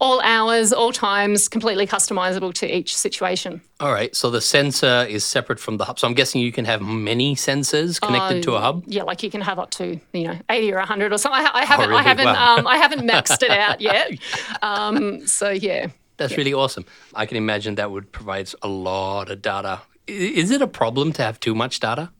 all 0.00 0.20
hours, 0.22 0.72
all 0.72 0.92
times, 0.92 1.48
completely 1.48 1.86
customizable 1.86 2.52
to 2.54 2.76
each 2.76 2.96
situation. 2.96 3.62
All 3.78 3.92
right. 3.92 4.14
So 4.16 4.30
the 4.30 4.40
sensor 4.40 5.06
is 5.08 5.24
separate 5.24 5.60
from 5.60 5.76
the 5.76 5.84
hub. 5.84 5.98
So 5.98 6.08
I'm 6.08 6.14
guessing 6.14 6.40
you 6.40 6.50
can 6.50 6.64
have 6.64 6.82
many 6.82 7.36
sensors 7.36 8.00
connected 8.00 8.38
uh, 8.38 8.42
to 8.42 8.54
a 8.54 8.60
hub. 8.60 8.82
Yeah, 8.86 9.04
like 9.04 9.22
you 9.22 9.30
can 9.30 9.40
have 9.40 9.60
up 9.60 9.70
to 9.72 10.00
you 10.12 10.24
know 10.24 10.38
80 10.50 10.72
or 10.72 10.78
100 10.78 11.12
or 11.12 11.18
something. 11.18 11.40
I, 11.40 11.60
I 11.60 11.64
haven't, 11.64 11.86
oh, 11.86 11.88
really? 11.90 12.00
I 12.00 12.02
haven't, 12.02 12.26
wow. 12.26 12.56
um, 12.58 12.66
I 12.66 12.78
haven't 12.78 13.08
maxed 13.08 13.42
it 13.42 13.50
out 13.50 13.80
yet. 13.80 14.12
Um, 14.60 15.26
so 15.26 15.50
yeah. 15.50 15.86
That's 16.16 16.32
yeah. 16.32 16.38
really 16.38 16.54
awesome. 16.54 16.84
I 17.14 17.26
can 17.26 17.36
imagine 17.36 17.76
that 17.76 17.90
would 17.90 18.12
provide 18.12 18.50
a 18.62 18.68
lot 18.68 19.30
of 19.30 19.42
data. 19.42 19.82
Is 20.06 20.50
it 20.50 20.62
a 20.62 20.66
problem 20.66 21.12
to 21.14 21.22
have 21.22 21.40
too 21.40 21.54
much 21.54 21.80
data? 21.80 22.10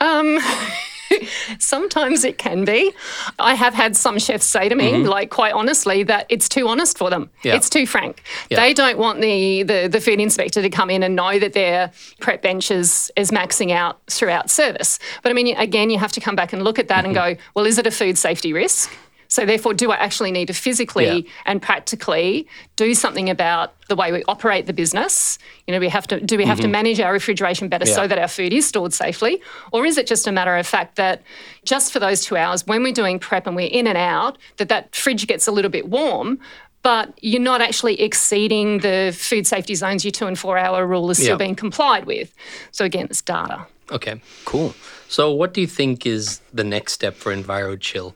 Um, 0.00 0.38
sometimes 1.58 2.24
it 2.24 2.38
can 2.38 2.64
be. 2.64 2.92
I 3.38 3.54
have 3.54 3.74
had 3.74 3.96
some 3.96 4.18
chefs 4.18 4.46
say 4.46 4.68
to 4.68 4.74
me, 4.74 4.92
mm-hmm. 4.92 5.08
like 5.08 5.30
quite 5.30 5.52
honestly, 5.52 6.02
that 6.04 6.26
it's 6.28 6.48
too 6.48 6.68
honest 6.68 6.98
for 6.98 7.10
them. 7.10 7.30
Yeah. 7.42 7.54
It's 7.56 7.70
too 7.70 7.86
frank. 7.86 8.22
Yeah. 8.50 8.60
They 8.60 8.74
don't 8.74 8.98
want 8.98 9.20
the, 9.20 9.62
the 9.62 9.88
the 9.88 10.00
food 10.00 10.20
inspector 10.20 10.62
to 10.62 10.70
come 10.70 10.90
in 10.90 11.02
and 11.02 11.16
know 11.16 11.38
that 11.38 11.52
their 11.52 11.92
prep 12.20 12.42
bench 12.42 12.70
is, 12.70 13.10
is 13.16 13.30
maxing 13.30 13.70
out 13.70 14.00
throughout 14.10 14.50
service. 14.50 14.98
But 15.22 15.30
I 15.30 15.32
mean, 15.32 15.56
again, 15.56 15.90
you 15.90 15.98
have 15.98 16.12
to 16.12 16.20
come 16.20 16.36
back 16.36 16.52
and 16.52 16.62
look 16.62 16.78
at 16.78 16.88
that 16.88 17.04
mm-hmm. 17.04 17.16
and 17.16 17.36
go, 17.36 17.42
well, 17.54 17.66
is 17.66 17.78
it 17.78 17.86
a 17.86 17.90
food 17.90 18.18
safety 18.18 18.52
risk? 18.52 18.90
So, 19.28 19.44
therefore, 19.44 19.74
do 19.74 19.90
I 19.90 19.96
actually 19.96 20.30
need 20.30 20.46
to 20.46 20.54
physically 20.54 21.24
yeah. 21.24 21.30
and 21.46 21.60
practically 21.60 22.46
do 22.76 22.94
something 22.94 23.30
about 23.30 23.74
the 23.88 23.96
way 23.96 24.12
we 24.12 24.22
operate 24.28 24.66
the 24.66 24.72
business? 24.72 25.38
You 25.66 25.72
know, 25.72 25.80
we 25.80 25.88
have 25.88 26.06
to 26.08 26.20
do 26.20 26.36
we 26.36 26.44
have 26.44 26.58
mm-hmm. 26.58 26.66
to 26.66 26.68
manage 26.68 27.00
our 27.00 27.12
refrigeration 27.12 27.68
better 27.68 27.86
yeah. 27.86 27.94
so 27.94 28.06
that 28.06 28.18
our 28.18 28.28
food 28.28 28.52
is 28.52 28.66
stored 28.66 28.92
safely, 28.92 29.40
or 29.72 29.86
is 29.86 29.98
it 29.98 30.06
just 30.06 30.26
a 30.26 30.32
matter 30.32 30.56
of 30.56 30.66
fact 30.66 30.96
that 30.96 31.22
just 31.64 31.92
for 31.92 31.98
those 31.98 32.24
two 32.24 32.36
hours 32.36 32.66
when 32.66 32.82
we're 32.82 32.92
doing 32.92 33.18
prep 33.18 33.46
and 33.46 33.56
we're 33.56 33.70
in 33.70 33.86
and 33.86 33.98
out, 33.98 34.38
that 34.58 34.68
that 34.68 34.94
fridge 34.94 35.26
gets 35.26 35.46
a 35.46 35.52
little 35.52 35.70
bit 35.70 35.88
warm, 35.88 36.38
but 36.82 37.18
you're 37.20 37.42
not 37.42 37.60
actually 37.60 38.00
exceeding 38.00 38.78
the 38.78 39.12
food 39.18 39.46
safety 39.46 39.74
zones. 39.74 40.04
Your 40.04 40.12
two 40.12 40.26
and 40.26 40.38
four 40.38 40.56
hour 40.56 40.86
rule 40.86 41.10
is 41.10 41.18
still 41.18 41.30
yeah. 41.30 41.36
being 41.36 41.56
complied 41.56 42.04
with. 42.04 42.32
So 42.70 42.84
again, 42.84 43.06
it's 43.10 43.22
data. 43.22 43.66
Okay, 43.90 44.20
cool. 44.44 44.74
So, 45.08 45.32
what 45.32 45.54
do 45.54 45.60
you 45.60 45.66
think 45.66 46.06
is 46.06 46.40
the 46.52 46.64
next 46.64 46.92
step 46.92 47.14
for 47.14 47.34
EnviroChill? 47.34 48.14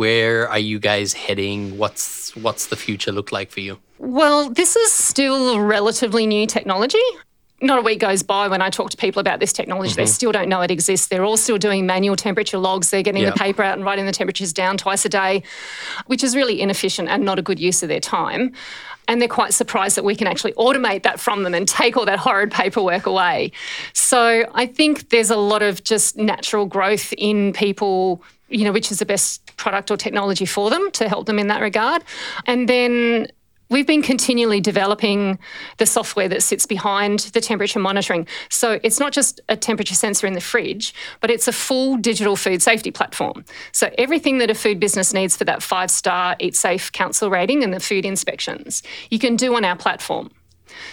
Where 0.00 0.48
are 0.48 0.58
you 0.58 0.78
guys 0.78 1.12
heading? 1.12 1.76
What's 1.76 2.34
what's 2.34 2.68
the 2.68 2.76
future 2.76 3.12
look 3.12 3.32
like 3.32 3.50
for 3.50 3.60
you? 3.60 3.80
Well, 3.98 4.48
this 4.48 4.74
is 4.74 4.90
still 4.90 5.60
relatively 5.60 6.26
new 6.26 6.46
technology. 6.46 7.06
not 7.60 7.78
a 7.78 7.82
week 7.82 8.00
goes 8.00 8.22
by 8.22 8.48
when 8.48 8.62
I 8.62 8.70
talk 8.70 8.88
to 8.92 8.96
people 8.96 9.20
about 9.20 9.40
this 9.40 9.52
technology. 9.52 9.92
They 9.92 10.04
mm-hmm. 10.04 10.08
still 10.08 10.32
don't 10.32 10.48
know 10.48 10.62
it 10.62 10.70
exists. 10.70 11.08
They're 11.08 11.26
all 11.26 11.36
still 11.36 11.58
doing 11.58 11.84
manual 11.84 12.16
temperature 12.16 12.56
logs. 12.56 12.88
They're 12.88 13.02
getting 13.02 13.24
Yeah. 13.24 13.32
the 13.32 13.36
paper 13.36 13.62
out 13.62 13.76
and 13.76 13.84
writing 13.84 14.06
the 14.06 14.12
temperatures 14.12 14.54
down 14.54 14.78
twice 14.78 15.04
a 15.04 15.10
day, 15.10 15.42
which 16.06 16.24
is 16.24 16.34
really 16.34 16.62
inefficient 16.62 17.10
and 17.10 17.22
not 17.22 17.38
a 17.38 17.42
good 17.42 17.60
use 17.60 17.82
of 17.82 17.90
their 17.90 18.00
time. 18.00 18.52
And 19.06 19.20
they're 19.20 19.28
quite 19.28 19.52
surprised 19.52 19.98
that 19.98 20.04
we 20.04 20.16
can 20.16 20.26
actually 20.26 20.54
automate 20.54 21.02
that 21.02 21.20
from 21.20 21.42
them 21.42 21.52
and 21.52 21.68
take 21.68 21.98
all 21.98 22.06
that 22.06 22.20
horrid 22.20 22.50
paperwork 22.50 23.04
away. 23.04 23.52
So 23.92 24.46
I 24.54 24.64
think 24.64 25.10
there's 25.10 25.30
a 25.30 25.36
lot 25.36 25.60
of 25.60 25.84
just 25.84 26.16
natural 26.16 26.64
growth 26.64 27.12
in 27.18 27.52
people, 27.52 28.22
you 28.50 28.64
know, 28.64 28.72
which 28.72 28.90
is 28.90 28.98
the 28.98 29.06
best 29.06 29.56
product 29.56 29.90
or 29.90 29.96
technology 29.96 30.44
for 30.44 30.70
them 30.70 30.90
to 30.92 31.08
help 31.08 31.26
them 31.26 31.38
in 31.38 31.46
that 31.48 31.62
regard. 31.62 32.02
And 32.46 32.68
then 32.68 33.28
We've 33.70 33.86
been 33.86 34.02
continually 34.02 34.60
developing 34.60 35.38
the 35.76 35.86
software 35.86 36.28
that 36.28 36.42
sits 36.42 36.66
behind 36.66 37.20
the 37.20 37.40
temperature 37.40 37.78
monitoring. 37.78 38.26
So 38.48 38.80
it's 38.82 38.98
not 38.98 39.12
just 39.12 39.40
a 39.48 39.56
temperature 39.56 39.94
sensor 39.94 40.26
in 40.26 40.32
the 40.32 40.40
fridge, 40.40 40.92
but 41.20 41.30
it's 41.30 41.46
a 41.46 41.52
full 41.52 41.96
digital 41.96 42.34
food 42.34 42.62
safety 42.62 42.90
platform. 42.90 43.44
So 43.70 43.88
everything 43.96 44.38
that 44.38 44.50
a 44.50 44.56
food 44.56 44.80
business 44.80 45.14
needs 45.14 45.36
for 45.36 45.44
that 45.44 45.62
five 45.62 45.88
star 45.88 46.34
Eat 46.40 46.56
Safe 46.56 46.90
Council 46.90 47.30
rating 47.30 47.62
and 47.62 47.72
the 47.72 47.78
food 47.78 48.04
inspections, 48.04 48.82
you 49.08 49.20
can 49.20 49.36
do 49.36 49.54
on 49.54 49.64
our 49.64 49.76
platform. 49.76 50.32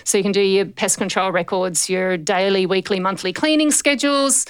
So 0.03 0.17
you 0.19 0.23
can 0.23 0.31
do 0.31 0.41
your 0.41 0.65
pest 0.65 0.99
control 0.99 1.31
records, 1.31 1.89
your 1.89 2.15
daily, 2.15 2.67
weekly, 2.67 2.99
monthly 2.99 3.33
cleaning 3.33 3.71
schedules, 3.71 4.45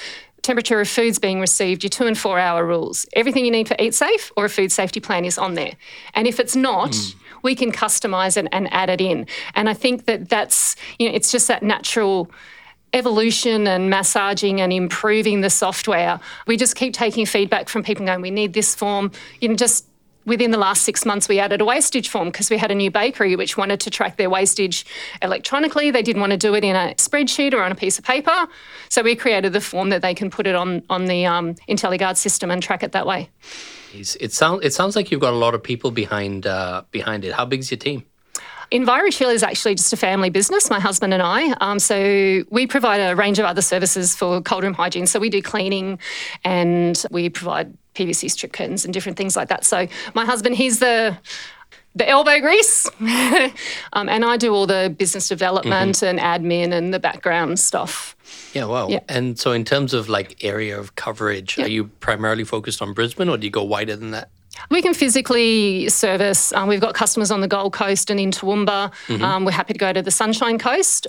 temperature 0.48 0.80
of 0.80 0.88
foods 0.88 1.20
being 1.20 1.42
received, 1.42 1.84
your 1.84 1.90
two 1.90 2.08
and 2.08 2.18
four 2.18 2.40
hour 2.40 2.66
rules. 2.66 3.06
Everything 3.14 3.46
you 3.46 3.52
need 3.52 3.68
for 3.68 3.76
Eat 3.80 3.94
Safe 3.94 4.32
or 4.38 4.46
a 4.46 4.50
food 4.50 4.72
safety 4.72 5.02
plan 5.02 5.26
is 5.26 5.38
on 5.38 5.56
there. 5.56 5.74
And 6.14 6.26
if 6.26 6.40
it's 6.40 6.56
not, 6.56 6.96
hmm. 6.96 7.20
we 7.44 7.54
can 7.54 7.72
customize 7.72 8.38
it 8.38 8.48
and 8.54 8.72
add 8.74 8.90
it 8.90 9.02
in. 9.02 9.28
And 9.56 9.70
I 9.70 9.74
think 9.74 10.06
that 10.06 10.30
that's, 10.30 10.78
you 11.00 11.10
know, 11.10 11.14
it's 11.14 11.32
just 11.32 11.50
that 11.50 11.64
natural 11.64 12.32
evolution 12.94 13.68
and 13.68 13.90
massaging 13.90 14.62
and 14.62 14.72
improving 14.72 15.42
the 15.42 15.50
software. 15.50 16.20
We 16.48 16.56
just 16.56 16.78
keep 16.78 16.94
taking 16.94 17.26
feedback 17.26 17.68
from 17.68 17.84
people 17.84 18.06
going, 18.06 18.22
we 18.22 18.32
need 18.32 18.54
this 18.54 18.74
form. 18.74 19.12
You 19.42 19.50
know, 19.50 19.56
just 19.56 19.86
within 20.28 20.52
the 20.52 20.58
last 20.58 20.84
six 20.84 21.06
months, 21.06 21.28
we 21.28 21.40
added 21.40 21.62
a 21.62 21.66
wastage 21.66 22.10
form 22.10 22.28
because 22.28 22.50
we 22.50 22.58
had 22.58 22.70
a 22.70 22.76
new 22.76 22.92
bakery 22.92 23.36
which 23.36 23.58
wanted 23.58 23.80
to 23.80 23.90
track 23.90 24.18
their 24.18 24.30
wastage 24.30 24.86
electronically. 25.22 25.90
They 25.90 26.04
didn't 26.04 26.20
want 26.20 26.34
to 26.34 26.38
do 26.38 26.54
it 26.54 26.64
in 26.64 26.76
a 26.76 26.94
spreadsheet 26.96 27.54
or 27.54 27.64
on 27.64 27.72
a 27.72 27.76
piece 27.76 27.98
of 27.98 28.04
paper. 28.04 28.48
So 28.90 29.02
we 29.02 29.16
created 29.16 29.54
the 29.54 29.62
form 29.62 29.90
that 29.90 30.02
they 30.02 30.14
can 30.14 30.30
put 30.30 30.46
it 30.46 30.54
on, 30.54 30.84
on 30.90 31.06
the 31.06 31.26
um, 31.26 31.56
IntelliGuard 31.68 32.18
system 32.18 32.52
and 32.52 32.62
track 32.62 32.84
it 32.84 32.92
that 32.92 33.08
way. 33.08 33.30
It 33.94 34.34
sounds 34.34 34.64
it 34.64 34.74
sounds 34.74 34.96
like 34.96 35.12
you've 35.12 35.22
got 35.22 35.34
a 35.34 35.38
lot 35.38 35.56
of 35.56 35.64
people 35.64 35.92
behind 35.92 36.46
uh, 36.46 36.84
behind 36.92 37.24
it. 37.24 37.34
How 37.34 37.46
big's 37.46 37.72
your 37.72 37.80
team? 37.80 38.04
EnviroChill 38.72 39.34
is 39.34 39.44
actually 39.44 39.76
just 39.76 39.94
a 39.94 39.98
family 39.98 40.30
business, 40.30 40.70
my 40.70 40.80
husband 40.80 41.14
and 41.14 41.24
I. 41.24 41.52
Um, 41.62 41.80
so 41.80 42.44
we 42.50 42.68
provide 42.68 42.98
a 42.98 43.16
range 43.16 43.40
of 43.40 43.46
other 43.46 43.62
services 43.62 44.14
for 44.14 44.42
cold 44.42 44.64
room 44.64 44.74
hygiene. 44.74 45.08
So 45.08 45.20
we 45.20 45.30
do 45.30 45.42
cleaning 45.42 46.00
and 46.44 47.02
we 47.10 47.30
provide 47.30 47.74
PVC 47.98 48.30
strip 48.30 48.54
curtains 48.54 48.86
and 48.86 48.94
different 48.94 49.18
things 49.18 49.36
like 49.36 49.50
that. 49.50 49.66
So 49.66 49.88
my 50.14 50.26
husband, 50.26 50.56
he's 50.56 50.80
the 50.80 51.18
the 51.96 52.08
elbow 52.08 52.40
grease, 52.40 52.88
um, 53.94 54.08
and 54.08 54.24
I 54.24 54.38
do 54.38 54.54
all 54.54 54.68
the 54.68 54.94
business 54.96 55.28
development 55.28 56.04
and 56.04 56.20
admin 56.20 56.72
and 56.72 56.94
the 56.94 57.00
background 57.00 57.60
stuff. 57.60 58.16
Yeah, 58.54 58.66
wow. 58.66 58.88
Yeah. 58.88 59.00
And 59.10 59.40
so 59.40 59.52
in 59.52 59.66
terms 59.66 59.96
of 59.96 60.08
like 60.08 60.44
area 60.44 60.80
of 60.80 60.96
coverage, 60.96 61.58
are 61.58 61.68
you 61.68 61.86
primarily 61.86 62.44
focused 62.44 62.84
on 62.84 62.94
Brisbane 62.94 63.30
or 63.30 63.38
do 63.38 63.48
you 63.48 63.52
go 63.52 63.64
wider 63.64 63.96
than 63.96 64.12
that? 64.12 64.30
We 64.70 64.82
can 64.82 64.94
physically 64.94 65.90
service. 65.90 66.54
Um, 66.54 66.68
we've 66.68 66.82
got 66.82 66.94
customers 66.94 67.32
on 67.32 67.42
the 67.42 67.48
Gold 67.48 67.74
Coast 67.74 68.10
and 68.10 68.20
in 68.20 68.32
Toowoomba. 68.32 68.92
Um, 69.22 69.46
we're 69.46 69.52
happy 69.52 69.74
to 69.74 69.80
go 69.80 69.94
to 69.94 70.02
the 70.02 70.12
Sunshine 70.12 70.58
Coast. 70.58 71.08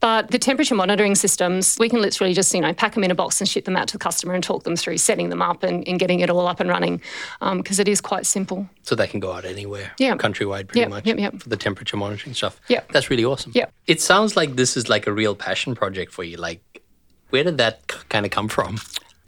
But 0.00 0.30
the 0.30 0.38
temperature 0.38 0.76
monitoring 0.76 1.16
systems, 1.16 1.76
we 1.80 1.88
can 1.88 2.00
literally 2.00 2.32
just, 2.32 2.54
you 2.54 2.60
know, 2.60 2.72
pack 2.72 2.94
them 2.94 3.02
in 3.02 3.10
a 3.10 3.16
box 3.16 3.40
and 3.40 3.48
ship 3.48 3.64
them 3.64 3.76
out 3.76 3.88
to 3.88 3.94
the 3.94 3.98
customer 3.98 4.32
and 4.34 4.44
talk 4.44 4.62
them 4.62 4.76
through 4.76 4.98
setting 4.98 5.28
them 5.28 5.42
up 5.42 5.64
and, 5.64 5.86
and 5.88 5.98
getting 5.98 6.20
it 6.20 6.30
all 6.30 6.46
up 6.46 6.60
and 6.60 6.70
running 6.70 7.00
um, 7.40 7.58
because 7.58 7.80
it 7.80 7.88
is 7.88 8.00
quite 8.00 8.24
simple. 8.24 8.68
So 8.82 8.94
they 8.94 9.08
can 9.08 9.18
go 9.18 9.32
out 9.32 9.44
anywhere, 9.44 9.90
Yeah. 9.98 10.14
countrywide, 10.16 10.68
pretty 10.68 10.80
Yep, 10.80 10.88
much, 10.90 11.06
yep, 11.06 11.18
yep. 11.18 11.40
for 11.42 11.48
the 11.48 11.56
temperature 11.56 11.96
monitoring 11.96 12.34
stuff. 12.34 12.60
Yeah. 12.68 12.82
that's 12.92 13.10
really 13.10 13.24
awesome. 13.24 13.52
Yep. 13.54 13.72
it 13.88 14.00
sounds 14.00 14.36
like 14.36 14.54
this 14.54 14.76
is 14.76 14.88
like 14.88 15.06
a 15.08 15.12
real 15.12 15.34
passion 15.34 15.74
project 15.74 16.12
for 16.12 16.22
you. 16.22 16.36
Like, 16.36 16.60
where 17.30 17.42
did 17.42 17.58
that 17.58 17.86
kind 18.08 18.24
of 18.24 18.30
come 18.30 18.48
from? 18.48 18.78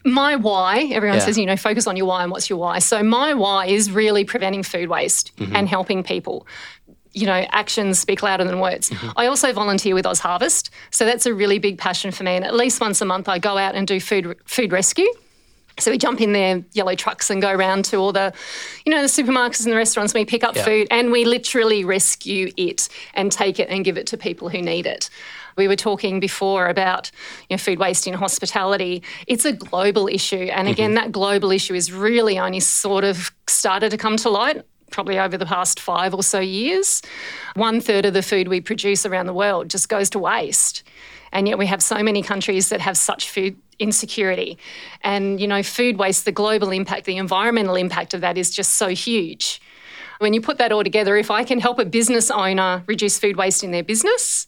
My 0.04 0.36
why, 0.36 0.88
everyone 0.92 1.18
Yeah. 1.18 1.24
says, 1.26 1.36
you 1.36 1.44
know, 1.44 1.56
focus 1.56 1.86
on 1.86 1.94
your 1.96 2.06
why 2.06 2.22
and 2.22 2.30
what's 2.32 2.48
your 2.48 2.58
why. 2.58 2.78
So 2.78 3.02
my 3.02 3.34
why 3.34 3.66
is 3.66 3.90
really 3.90 4.24
preventing 4.24 4.62
food 4.62 4.88
waste 4.88 5.36
mm-hmm. 5.36 5.54
and 5.54 5.68
helping 5.68 6.02
people. 6.02 6.46
You 7.12 7.26
know, 7.26 7.44
actions 7.50 7.98
speak 7.98 8.22
louder 8.22 8.44
than 8.44 8.60
words. 8.60 8.90
Mm-hmm. 8.90 9.10
I 9.16 9.26
also 9.26 9.52
volunteer 9.52 9.94
with 9.94 10.06
Oz 10.06 10.20
Harvest, 10.20 10.70
so 10.90 11.04
that's 11.04 11.26
a 11.26 11.34
really 11.34 11.58
big 11.58 11.78
passion 11.78 12.10
for 12.12 12.22
me. 12.22 12.32
And 12.36 12.44
at 12.44 12.54
least 12.54 12.80
once 12.80 13.00
a 13.00 13.04
month, 13.04 13.28
I 13.28 13.38
go 13.38 13.58
out 13.58 13.74
and 13.74 13.86
do 13.86 14.00
food 14.00 14.36
food 14.44 14.72
rescue. 14.72 15.08
So 15.78 15.90
we 15.90 15.98
jump 15.98 16.20
in 16.20 16.32
their 16.32 16.62
yellow 16.72 16.94
trucks 16.94 17.30
and 17.30 17.40
go 17.40 17.50
around 17.50 17.86
to 17.86 17.96
all 17.96 18.12
the, 18.12 18.32
you 18.84 18.92
know, 18.92 19.00
the 19.00 19.08
supermarkets 19.08 19.64
and 19.64 19.72
the 19.72 19.76
restaurants. 19.76 20.12
And 20.12 20.20
we 20.20 20.24
pick 20.26 20.44
up 20.44 20.54
Yeah. 20.54 20.64
food 20.64 20.88
and 20.90 21.10
we 21.10 21.24
literally 21.24 21.84
rescue 21.84 22.52
it 22.56 22.88
and 23.14 23.32
take 23.32 23.58
it 23.58 23.68
and 23.70 23.84
give 23.84 23.96
it 23.96 24.06
to 24.08 24.18
people 24.18 24.50
who 24.50 24.60
need 24.60 24.86
it. 24.86 25.08
We 25.56 25.68
were 25.68 25.76
talking 25.76 26.20
before 26.20 26.68
about 26.68 27.10
you 27.48 27.54
know, 27.54 27.58
food 27.58 27.78
waste 27.78 28.06
in 28.06 28.14
hospitality. 28.14 29.02
It's 29.26 29.44
a 29.44 29.52
global 29.52 30.06
issue, 30.06 30.36
and 30.36 30.66
mm-hmm. 30.66 30.68
again, 30.68 30.94
that 30.94 31.12
global 31.12 31.50
issue 31.50 31.74
is 31.74 31.92
really 31.92 32.38
only 32.38 32.60
sort 32.60 33.04
of 33.04 33.32
started 33.46 33.90
to 33.90 33.96
come 33.96 34.16
to 34.18 34.30
light. 34.30 34.62
Probably 34.90 35.18
over 35.18 35.36
the 35.36 35.46
past 35.46 35.80
five 35.80 36.14
or 36.14 36.22
so 36.22 36.40
years. 36.40 37.02
One 37.54 37.80
third 37.80 38.04
of 38.04 38.14
the 38.14 38.22
food 38.22 38.48
we 38.48 38.60
produce 38.60 39.06
around 39.06 39.26
the 39.26 39.34
world 39.34 39.70
just 39.70 39.88
goes 39.88 40.10
to 40.10 40.18
waste. 40.18 40.82
And 41.32 41.46
yet 41.46 41.58
we 41.58 41.66
have 41.66 41.82
so 41.82 42.02
many 42.02 42.22
countries 42.22 42.70
that 42.70 42.80
have 42.80 42.96
such 42.96 43.28
food 43.28 43.56
insecurity. 43.78 44.58
And, 45.02 45.40
you 45.40 45.46
know, 45.46 45.62
food 45.62 45.98
waste, 45.98 46.24
the 46.24 46.32
global 46.32 46.70
impact, 46.70 47.06
the 47.06 47.16
environmental 47.16 47.76
impact 47.76 48.14
of 48.14 48.20
that 48.20 48.36
is 48.36 48.50
just 48.50 48.74
so 48.74 48.88
huge. 48.88 49.60
When 50.18 50.34
you 50.34 50.40
put 50.40 50.58
that 50.58 50.70
all 50.70 50.84
together, 50.84 51.16
if 51.16 51.30
I 51.30 51.44
can 51.44 51.60
help 51.60 51.78
a 51.78 51.84
business 51.84 52.30
owner 52.30 52.84
reduce 52.86 53.18
food 53.18 53.36
waste 53.36 53.64
in 53.64 53.70
their 53.70 53.82
business, 53.82 54.46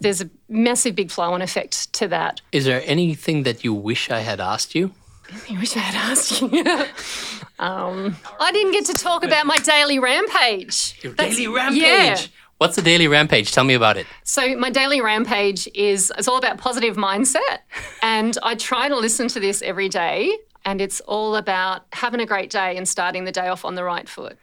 there's 0.00 0.22
a 0.22 0.30
massive 0.48 0.94
big 0.94 1.10
flow 1.10 1.32
on 1.32 1.42
effect 1.42 1.92
to 1.94 2.08
that. 2.08 2.40
Is 2.52 2.64
there 2.64 2.82
anything 2.86 3.42
that 3.42 3.64
you 3.64 3.74
wish 3.74 4.10
I 4.10 4.20
had 4.20 4.40
asked 4.40 4.74
you? 4.74 4.92
I 5.32 5.58
wish 5.58 5.76
I 5.76 5.80
had 5.80 6.10
asked 6.10 6.40
you. 6.40 6.48
um, 7.58 8.16
I 8.40 8.52
didn't 8.52 8.72
get 8.72 8.86
to 8.86 8.94
talk 8.94 9.24
about 9.24 9.46
my 9.46 9.58
daily 9.58 9.98
rampage. 9.98 10.98
Your 11.02 11.12
That's- 11.14 11.36
daily 11.36 11.48
rampage. 11.48 11.82
Yeah. 11.82 12.18
What's 12.58 12.76
the 12.76 12.82
daily 12.82 13.08
rampage? 13.08 13.50
Tell 13.52 13.64
me 13.64 13.74
about 13.74 13.96
it. 13.96 14.06
So 14.22 14.56
my 14.56 14.70
daily 14.70 15.00
rampage 15.00 15.68
is 15.74 16.12
it's 16.16 16.28
all 16.28 16.38
about 16.38 16.56
positive 16.56 16.96
mindset, 16.96 17.58
and 18.00 18.38
I 18.44 18.54
try 18.54 18.88
to 18.88 18.96
listen 18.96 19.26
to 19.28 19.40
this 19.40 19.60
every 19.60 19.88
day. 19.88 20.36
And 20.66 20.80
it's 20.80 21.00
all 21.00 21.36
about 21.36 21.82
having 21.92 22.20
a 22.20 22.26
great 22.26 22.48
day 22.48 22.78
and 22.78 22.88
starting 22.88 23.24
the 23.24 23.32
day 23.32 23.48
off 23.48 23.66
on 23.66 23.74
the 23.74 23.84
right 23.84 24.08
foot. 24.08 24.38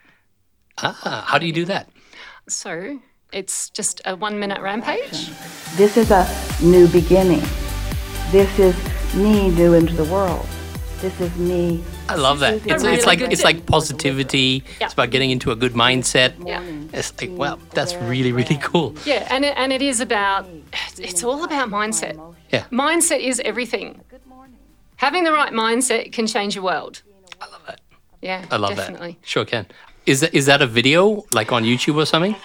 Ah, 0.77 1.25
how 1.27 1.39
do 1.39 1.47
you 1.47 1.53
do 1.53 1.65
that? 1.65 1.89
So 2.47 3.00
it's 3.33 3.71
just 3.71 4.01
a 4.05 4.15
one 4.15 4.39
minute 4.39 4.61
rampage. 4.61 5.31
This 5.77 5.97
is 5.97 6.11
a 6.11 6.27
new 6.61 6.88
beginning. 6.89 7.41
This 8.31 8.59
is 8.59 8.75
me 9.15 9.50
new 9.50 9.73
into 9.73 9.93
the 9.95 10.05
world. 10.05 10.45
This 11.01 11.20
is 11.20 11.36
me. 11.38 11.84
I 12.08 12.15
love 12.15 12.39
that. 12.41 12.62
This 12.63 12.75
is 12.75 12.84
It's, 12.84 12.84
a 12.84 12.93
it's 12.93 13.05
like 13.08 13.20
good 13.20 13.34
it's 13.34 13.43
like 13.43 13.65
positivity. 13.65 14.63
Yeah. 14.79 14.86
It's 14.86 14.93
about 14.93 15.10
getting 15.10 15.31
into 15.31 15.51
a 15.51 15.55
good 15.55 15.74
mindset. 15.74 16.34
Yeah. 16.46 16.62
It's 16.93 17.20
like, 17.20 17.31
well, 17.34 17.58
that's 17.74 17.96
really 17.96 18.31
really 18.31 18.58
cool. 18.62 18.96
Yeah, 19.05 19.27
and 19.31 19.43
it, 19.43 19.53
and 19.58 19.74
it 19.74 19.81
is 19.81 20.00
about 20.00 20.48
it's 21.00 21.24
all 21.24 21.43
about 21.43 21.70
mindset. 21.70 22.15
Yeah. 22.51 22.65
Mindset 22.72 23.20
is 23.20 23.39
everything. 23.43 24.01
Having 24.98 25.24
the 25.24 25.31
right 25.31 25.51
mindset 25.51 26.12
can 26.12 26.27
change 26.27 26.53
your 26.55 26.63
world. 26.63 27.01
I 27.41 27.46
love 27.50 27.63
that. 27.65 27.81
Yeah, 28.22 28.46
I 28.51 28.58
love 28.58 28.75
definitely. 28.75 29.13
that. 29.20 29.27
Sure 29.27 29.46
can. 29.46 29.65
Is 30.05 30.20
that 30.20 30.34
is 30.36 30.46
that 30.46 30.62
a 30.62 30.67
video 30.67 31.25
like 31.34 31.51
on 31.51 31.63
YouTube 31.63 31.96
or 31.96 32.05
something? 32.05 32.36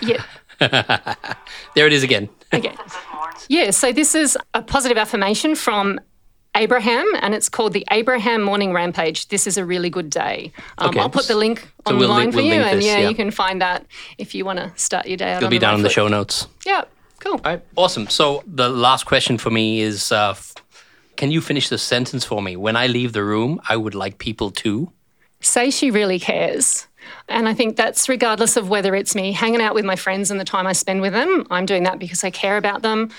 Yeah. 0.00 0.22
There 1.74 1.86
it 1.88 1.92
is 1.92 2.04
again. 2.04 2.28
Okay. 2.52 2.72
Yeah, 3.48 3.70
so 3.72 3.90
this 3.92 4.14
is 4.14 4.38
a 4.54 4.62
positive 4.62 4.96
affirmation 4.96 5.56
from 5.56 5.98
Abraham, 6.56 7.04
and 7.20 7.34
it's 7.34 7.48
called 7.48 7.72
the 7.72 7.84
Abraham 7.90 8.42
Morning 8.42 8.72
Rampage. 8.72 9.28
This 9.28 9.46
is 9.46 9.56
a 9.56 9.64
really 9.64 9.90
good 9.90 10.10
day. 10.10 10.52
Um, 10.78 10.90
Okay. 10.90 11.00
I'll 11.00 11.10
put 11.10 11.26
the 11.26 11.34
link 11.34 11.60
So 11.86 11.96
we'll 11.96 12.04
online 12.10 12.18
link- 12.26 12.32
for 12.32 12.36
we'll 12.38 12.46
you, 12.46 12.62
and 12.62 12.78
this, 12.78 12.86
yeah, 12.86 12.98
yeah. 12.98 13.08
you 13.08 13.14
can 13.14 13.30
find 13.30 13.60
that 13.60 13.84
if 14.18 14.34
you 14.34 14.44
want 14.44 14.58
to 14.60 14.72
start 14.76 15.06
your 15.06 15.16
day 15.16 15.32
out. 15.32 15.36
It'll 15.38 15.46
on 15.46 15.50
be 15.50 15.56
the 15.58 15.60
down 15.66 15.74
in 15.76 15.82
the 15.82 15.90
show 15.90 16.08
notes. 16.08 16.46
Yeah, 16.64 16.82
cool. 17.20 17.34
All 17.34 17.40
right, 17.52 17.62
awesome. 17.76 18.08
So 18.08 18.42
the 18.46 18.68
last 18.68 19.04
question 19.06 19.38
for 19.38 19.50
me 19.50 19.80
is, 19.80 20.12
uh, 20.12 20.34
can 21.16 21.30
you 21.30 21.40
finish 21.40 21.68
the 21.68 21.78
sentence 21.78 22.24
for 22.24 22.40
me? 22.42 22.56
When 22.56 22.76
I 22.76 22.86
leave 22.86 23.12
the 23.12 23.24
room, 23.24 23.60
I 23.68 23.76
would 23.76 23.94
like 23.94 24.18
people 24.18 24.50
to. 24.62 24.90
say 25.40 25.70
she 25.70 25.90
really 25.90 26.18
cares. 26.18 26.86
And 27.28 27.48
I 27.48 27.54
think 27.54 27.76
that's 27.76 28.08
regardless 28.08 28.56
of 28.56 28.68
whether 28.68 28.94
it's 28.94 29.14
me 29.14 29.32
hanging 29.32 29.60
out 29.60 29.74
with 29.74 29.84
my 29.84 29.96
friends 29.96 30.30
and 30.30 30.38
the 30.38 30.44
time 30.44 30.66
I 30.66 30.72
spend 30.72 31.00
with 31.00 31.12
them. 31.12 31.46
I'm 31.50 31.66
doing 31.66 31.84
that 31.84 31.98
because 31.98 32.24
I 32.24 32.30
care 32.30 32.56
about 32.56 32.82
them. 32.82 33.10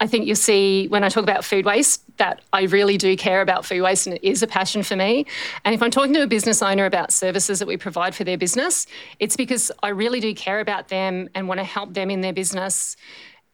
I 0.00 0.06
think 0.06 0.26
you'll 0.26 0.36
see 0.36 0.88
when 0.88 1.04
I 1.04 1.10
talk 1.10 1.22
about 1.22 1.44
food 1.44 1.66
waste 1.66 2.02
that 2.16 2.40
I 2.54 2.62
really 2.62 2.96
do 2.96 3.14
care 3.16 3.42
about 3.42 3.66
food 3.66 3.82
waste 3.82 4.06
and 4.06 4.16
it 4.16 4.24
is 4.26 4.42
a 4.42 4.46
passion 4.46 4.82
for 4.82 4.96
me. 4.96 5.26
And 5.64 5.74
if 5.74 5.82
I'm 5.82 5.90
talking 5.90 6.14
to 6.14 6.22
a 6.22 6.26
business 6.26 6.62
owner 6.62 6.86
about 6.86 7.12
services 7.12 7.58
that 7.58 7.68
we 7.68 7.76
provide 7.76 8.14
for 8.14 8.24
their 8.24 8.38
business, 8.38 8.86
it's 9.18 9.36
because 9.36 9.70
I 9.82 9.88
really 9.88 10.20
do 10.20 10.34
care 10.34 10.60
about 10.60 10.88
them 10.88 11.28
and 11.34 11.48
want 11.48 11.58
to 11.60 11.64
help 11.64 11.92
them 11.92 12.10
in 12.10 12.22
their 12.22 12.32
business. 12.32 12.96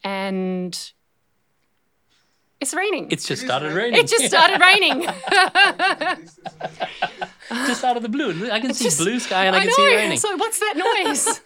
And 0.05 0.93
It's 2.61 2.73
raining. 2.75 3.09
It's 3.11 3.27
just 3.27 3.43
started 3.43 3.73
raining. 3.75 4.01
it 4.01 4.07
just 4.09 4.25
started 4.27 4.61
raining. 4.61 5.03
just 7.67 7.85
out 7.85 7.97
of 7.97 8.03
the 8.03 8.09
blue. 8.09 8.51
I 8.51 8.61
can 8.61 8.73
see 8.75 8.85
Just- 8.85 8.99
blue 8.99 9.19
sky 9.21 9.45
and 9.47 9.55
I, 9.55 9.59
I 9.59 9.63
can 9.63 9.69
know. 9.69 9.75
see 9.77 9.93
it 9.93 9.97
raining. 9.97 10.19
So 10.19 10.37
what's 10.37 10.59
that 10.61 10.75
noise? 10.77 11.41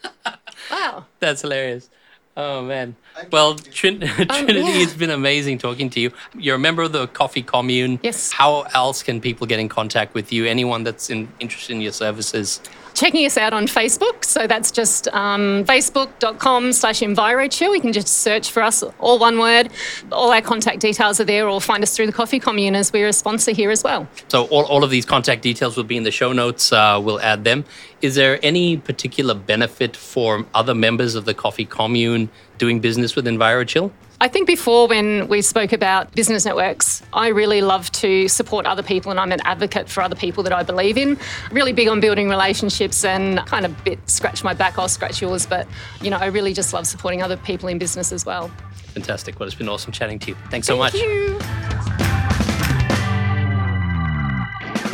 wow. 0.70 1.04
That's 1.18 1.42
hilarious. 1.42 1.90
Oh 2.36 2.62
man. 2.62 2.94
Well, 3.32 3.56
Trin- 3.56 4.00
Trinity, 4.00 4.30
Um, 4.30 4.48
yeah. 4.48 4.82
it's 4.82 4.94
been 4.94 5.10
amazing 5.10 5.58
talking 5.58 5.90
to 5.90 6.00
you. 6.00 6.12
You're 6.38 6.54
a 6.56 6.60
member 6.60 6.82
of 6.82 6.92
the 6.92 7.08
Coffee 7.08 7.42
Commune. 7.42 7.98
Yes. 8.02 8.30
How 8.32 8.62
else 8.72 9.02
can 9.02 9.20
people 9.20 9.46
get 9.48 9.58
in 9.58 9.68
contact 9.68 10.14
with 10.14 10.32
you? 10.32 10.46
Anyone 10.46 10.84
that's 10.84 11.10
in, 11.10 11.28
interested 11.40 11.74
in 11.74 11.80
your 11.80 11.92
services? 11.92 12.60
Checking 13.00 13.24
us 13.24 13.38
out 13.38 13.54
on 13.54 13.66
Facebook. 13.66 14.24
So 14.24 14.46
that's 14.46 14.70
just 14.70 15.08
um, 15.08 15.64
facebook.com 15.64 16.74
slash 16.74 17.00
EnviroChill. 17.00 17.74
You 17.74 17.80
can 17.80 17.94
just 17.94 18.08
search 18.08 18.50
for 18.50 18.62
us, 18.62 18.82
all 18.98 19.18
one 19.18 19.38
word. 19.38 19.70
All 20.12 20.30
our 20.30 20.42
contact 20.42 20.80
details 20.80 21.18
are 21.18 21.24
there, 21.24 21.48
or 21.48 21.60
find 21.62 21.82
us 21.82 21.96
through 21.96 22.06
the 22.06 22.12
Coffee 22.12 22.38
Commune 22.38 22.74
as 22.76 22.92
we're 22.92 23.08
a 23.08 23.12
sponsor 23.12 23.52
here 23.52 23.70
as 23.70 23.82
well. 23.82 24.06
So 24.28 24.44
all, 24.48 24.64
all 24.66 24.84
of 24.84 24.90
these 24.90 25.06
contact 25.06 25.40
details 25.40 25.78
will 25.78 25.84
be 25.84 25.96
in 25.96 26.02
the 26.02 26.10
show 26.10 26.34
notes. 26.34 26.72
Uh, 26.72 27.00
we'll 27.02 27.20
add 27.20 27.44
them. 27.44 27.64
Is 28.02 28.16
there 28.16 28.38
any 28.42 28.76
particular 28.76 29.34
benefit 29.34 29.96
for 29.96 30.44
other 30.54 30.74
members 30.74 31.14
of 31.14 31.24
the 31.24 31.32
Coffee 31.34 31.64
Commune 31.64 32.28
doing 32.58 32.80
business 32.80 33.16
with 33.16 33.24
EnviroChill? 33.24 33.90
I 34.22 34.28
think 34.28 34.46
before 34.46 34.86
when 34.86 35.28
we 35.28 35.40
spoke 35.40 35.72
about 35.72 36.12
business 36.14 36.44
networks, 36.44 37.02
I 37.14 37.28
really 37.28 37.62
love 37.62 37.90
to 37.92 38.28
support 38.28 38.66
other 38.66 38.82
people 38.82 39.10
and 39.10 39.18
I'm 39.18 39.32
an 39.32 39.40
advocate 39.46 39.88
for 39.88 40.02
other 40.02 40.14
people 40.14 40.42
that 40.42 40.52
I 40.52 40.62
believe 40.62 40.98
in. 40.98 41.18
Really 41.50 41.72
big 41.72 41.88
on 41.88 42.00
building 42.00 42.28
relationships 42.28 43.02
and 43.02 43.38
kind 43.46 43.64
of 43.64 43.82
bit 43.82 43.98
scratch 44.10 44.44
my 44.44 44.52
back, 44.52 44.78
I'll 44.78 44.88
scratch 44.88 45.22
yours, 45.22 45.46
but 45.46 45.66
you 46.02 46.10
know, 46.10 46.18
I 46.18 46.26
really 46.26 46.52
just 46.52 46.74
love 46.74 46.86
supporting 46.86 47.22
other 47.22 47.38
people 47.38 47.70
in 47.70 47.78
business 47.78 48.12
as 48.12 48.26
well. 48.26 48.50
Fantastic. 48.92 49.40
Well, 49.40 49.46
it's 49.46 49.56
been 49.56 49.70
awesome 49.70 49.90
chatting 49.90 50.18
to 50.18 50.28
you. 50.32 50.36
Thanks 50.50 50.66
so 50.66 50.76
much. 50.76 50.92
Thank 50.92 51.04
you. 51.04 51.38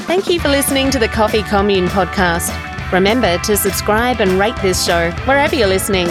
Thank 0.07 0.29
you 0.29 0.39
for 0.39 0.51
listening 0.51 0.93
to 0.93 1.01
the 1.01 1.09
Coffee 1.09 1.43
Commune 1.43 1.89
podcast. 1.89 2.53
Remember 2.93 3.39
to 3.39 3.57
subscribe 3.57 4.21
and 4.21 4.39
rate 4.39 4.55
this 4.63 4.87
show 4.87 5.11
wherever 5.25 5.57
you're 5.57 5.67
listening. 5.67 6.07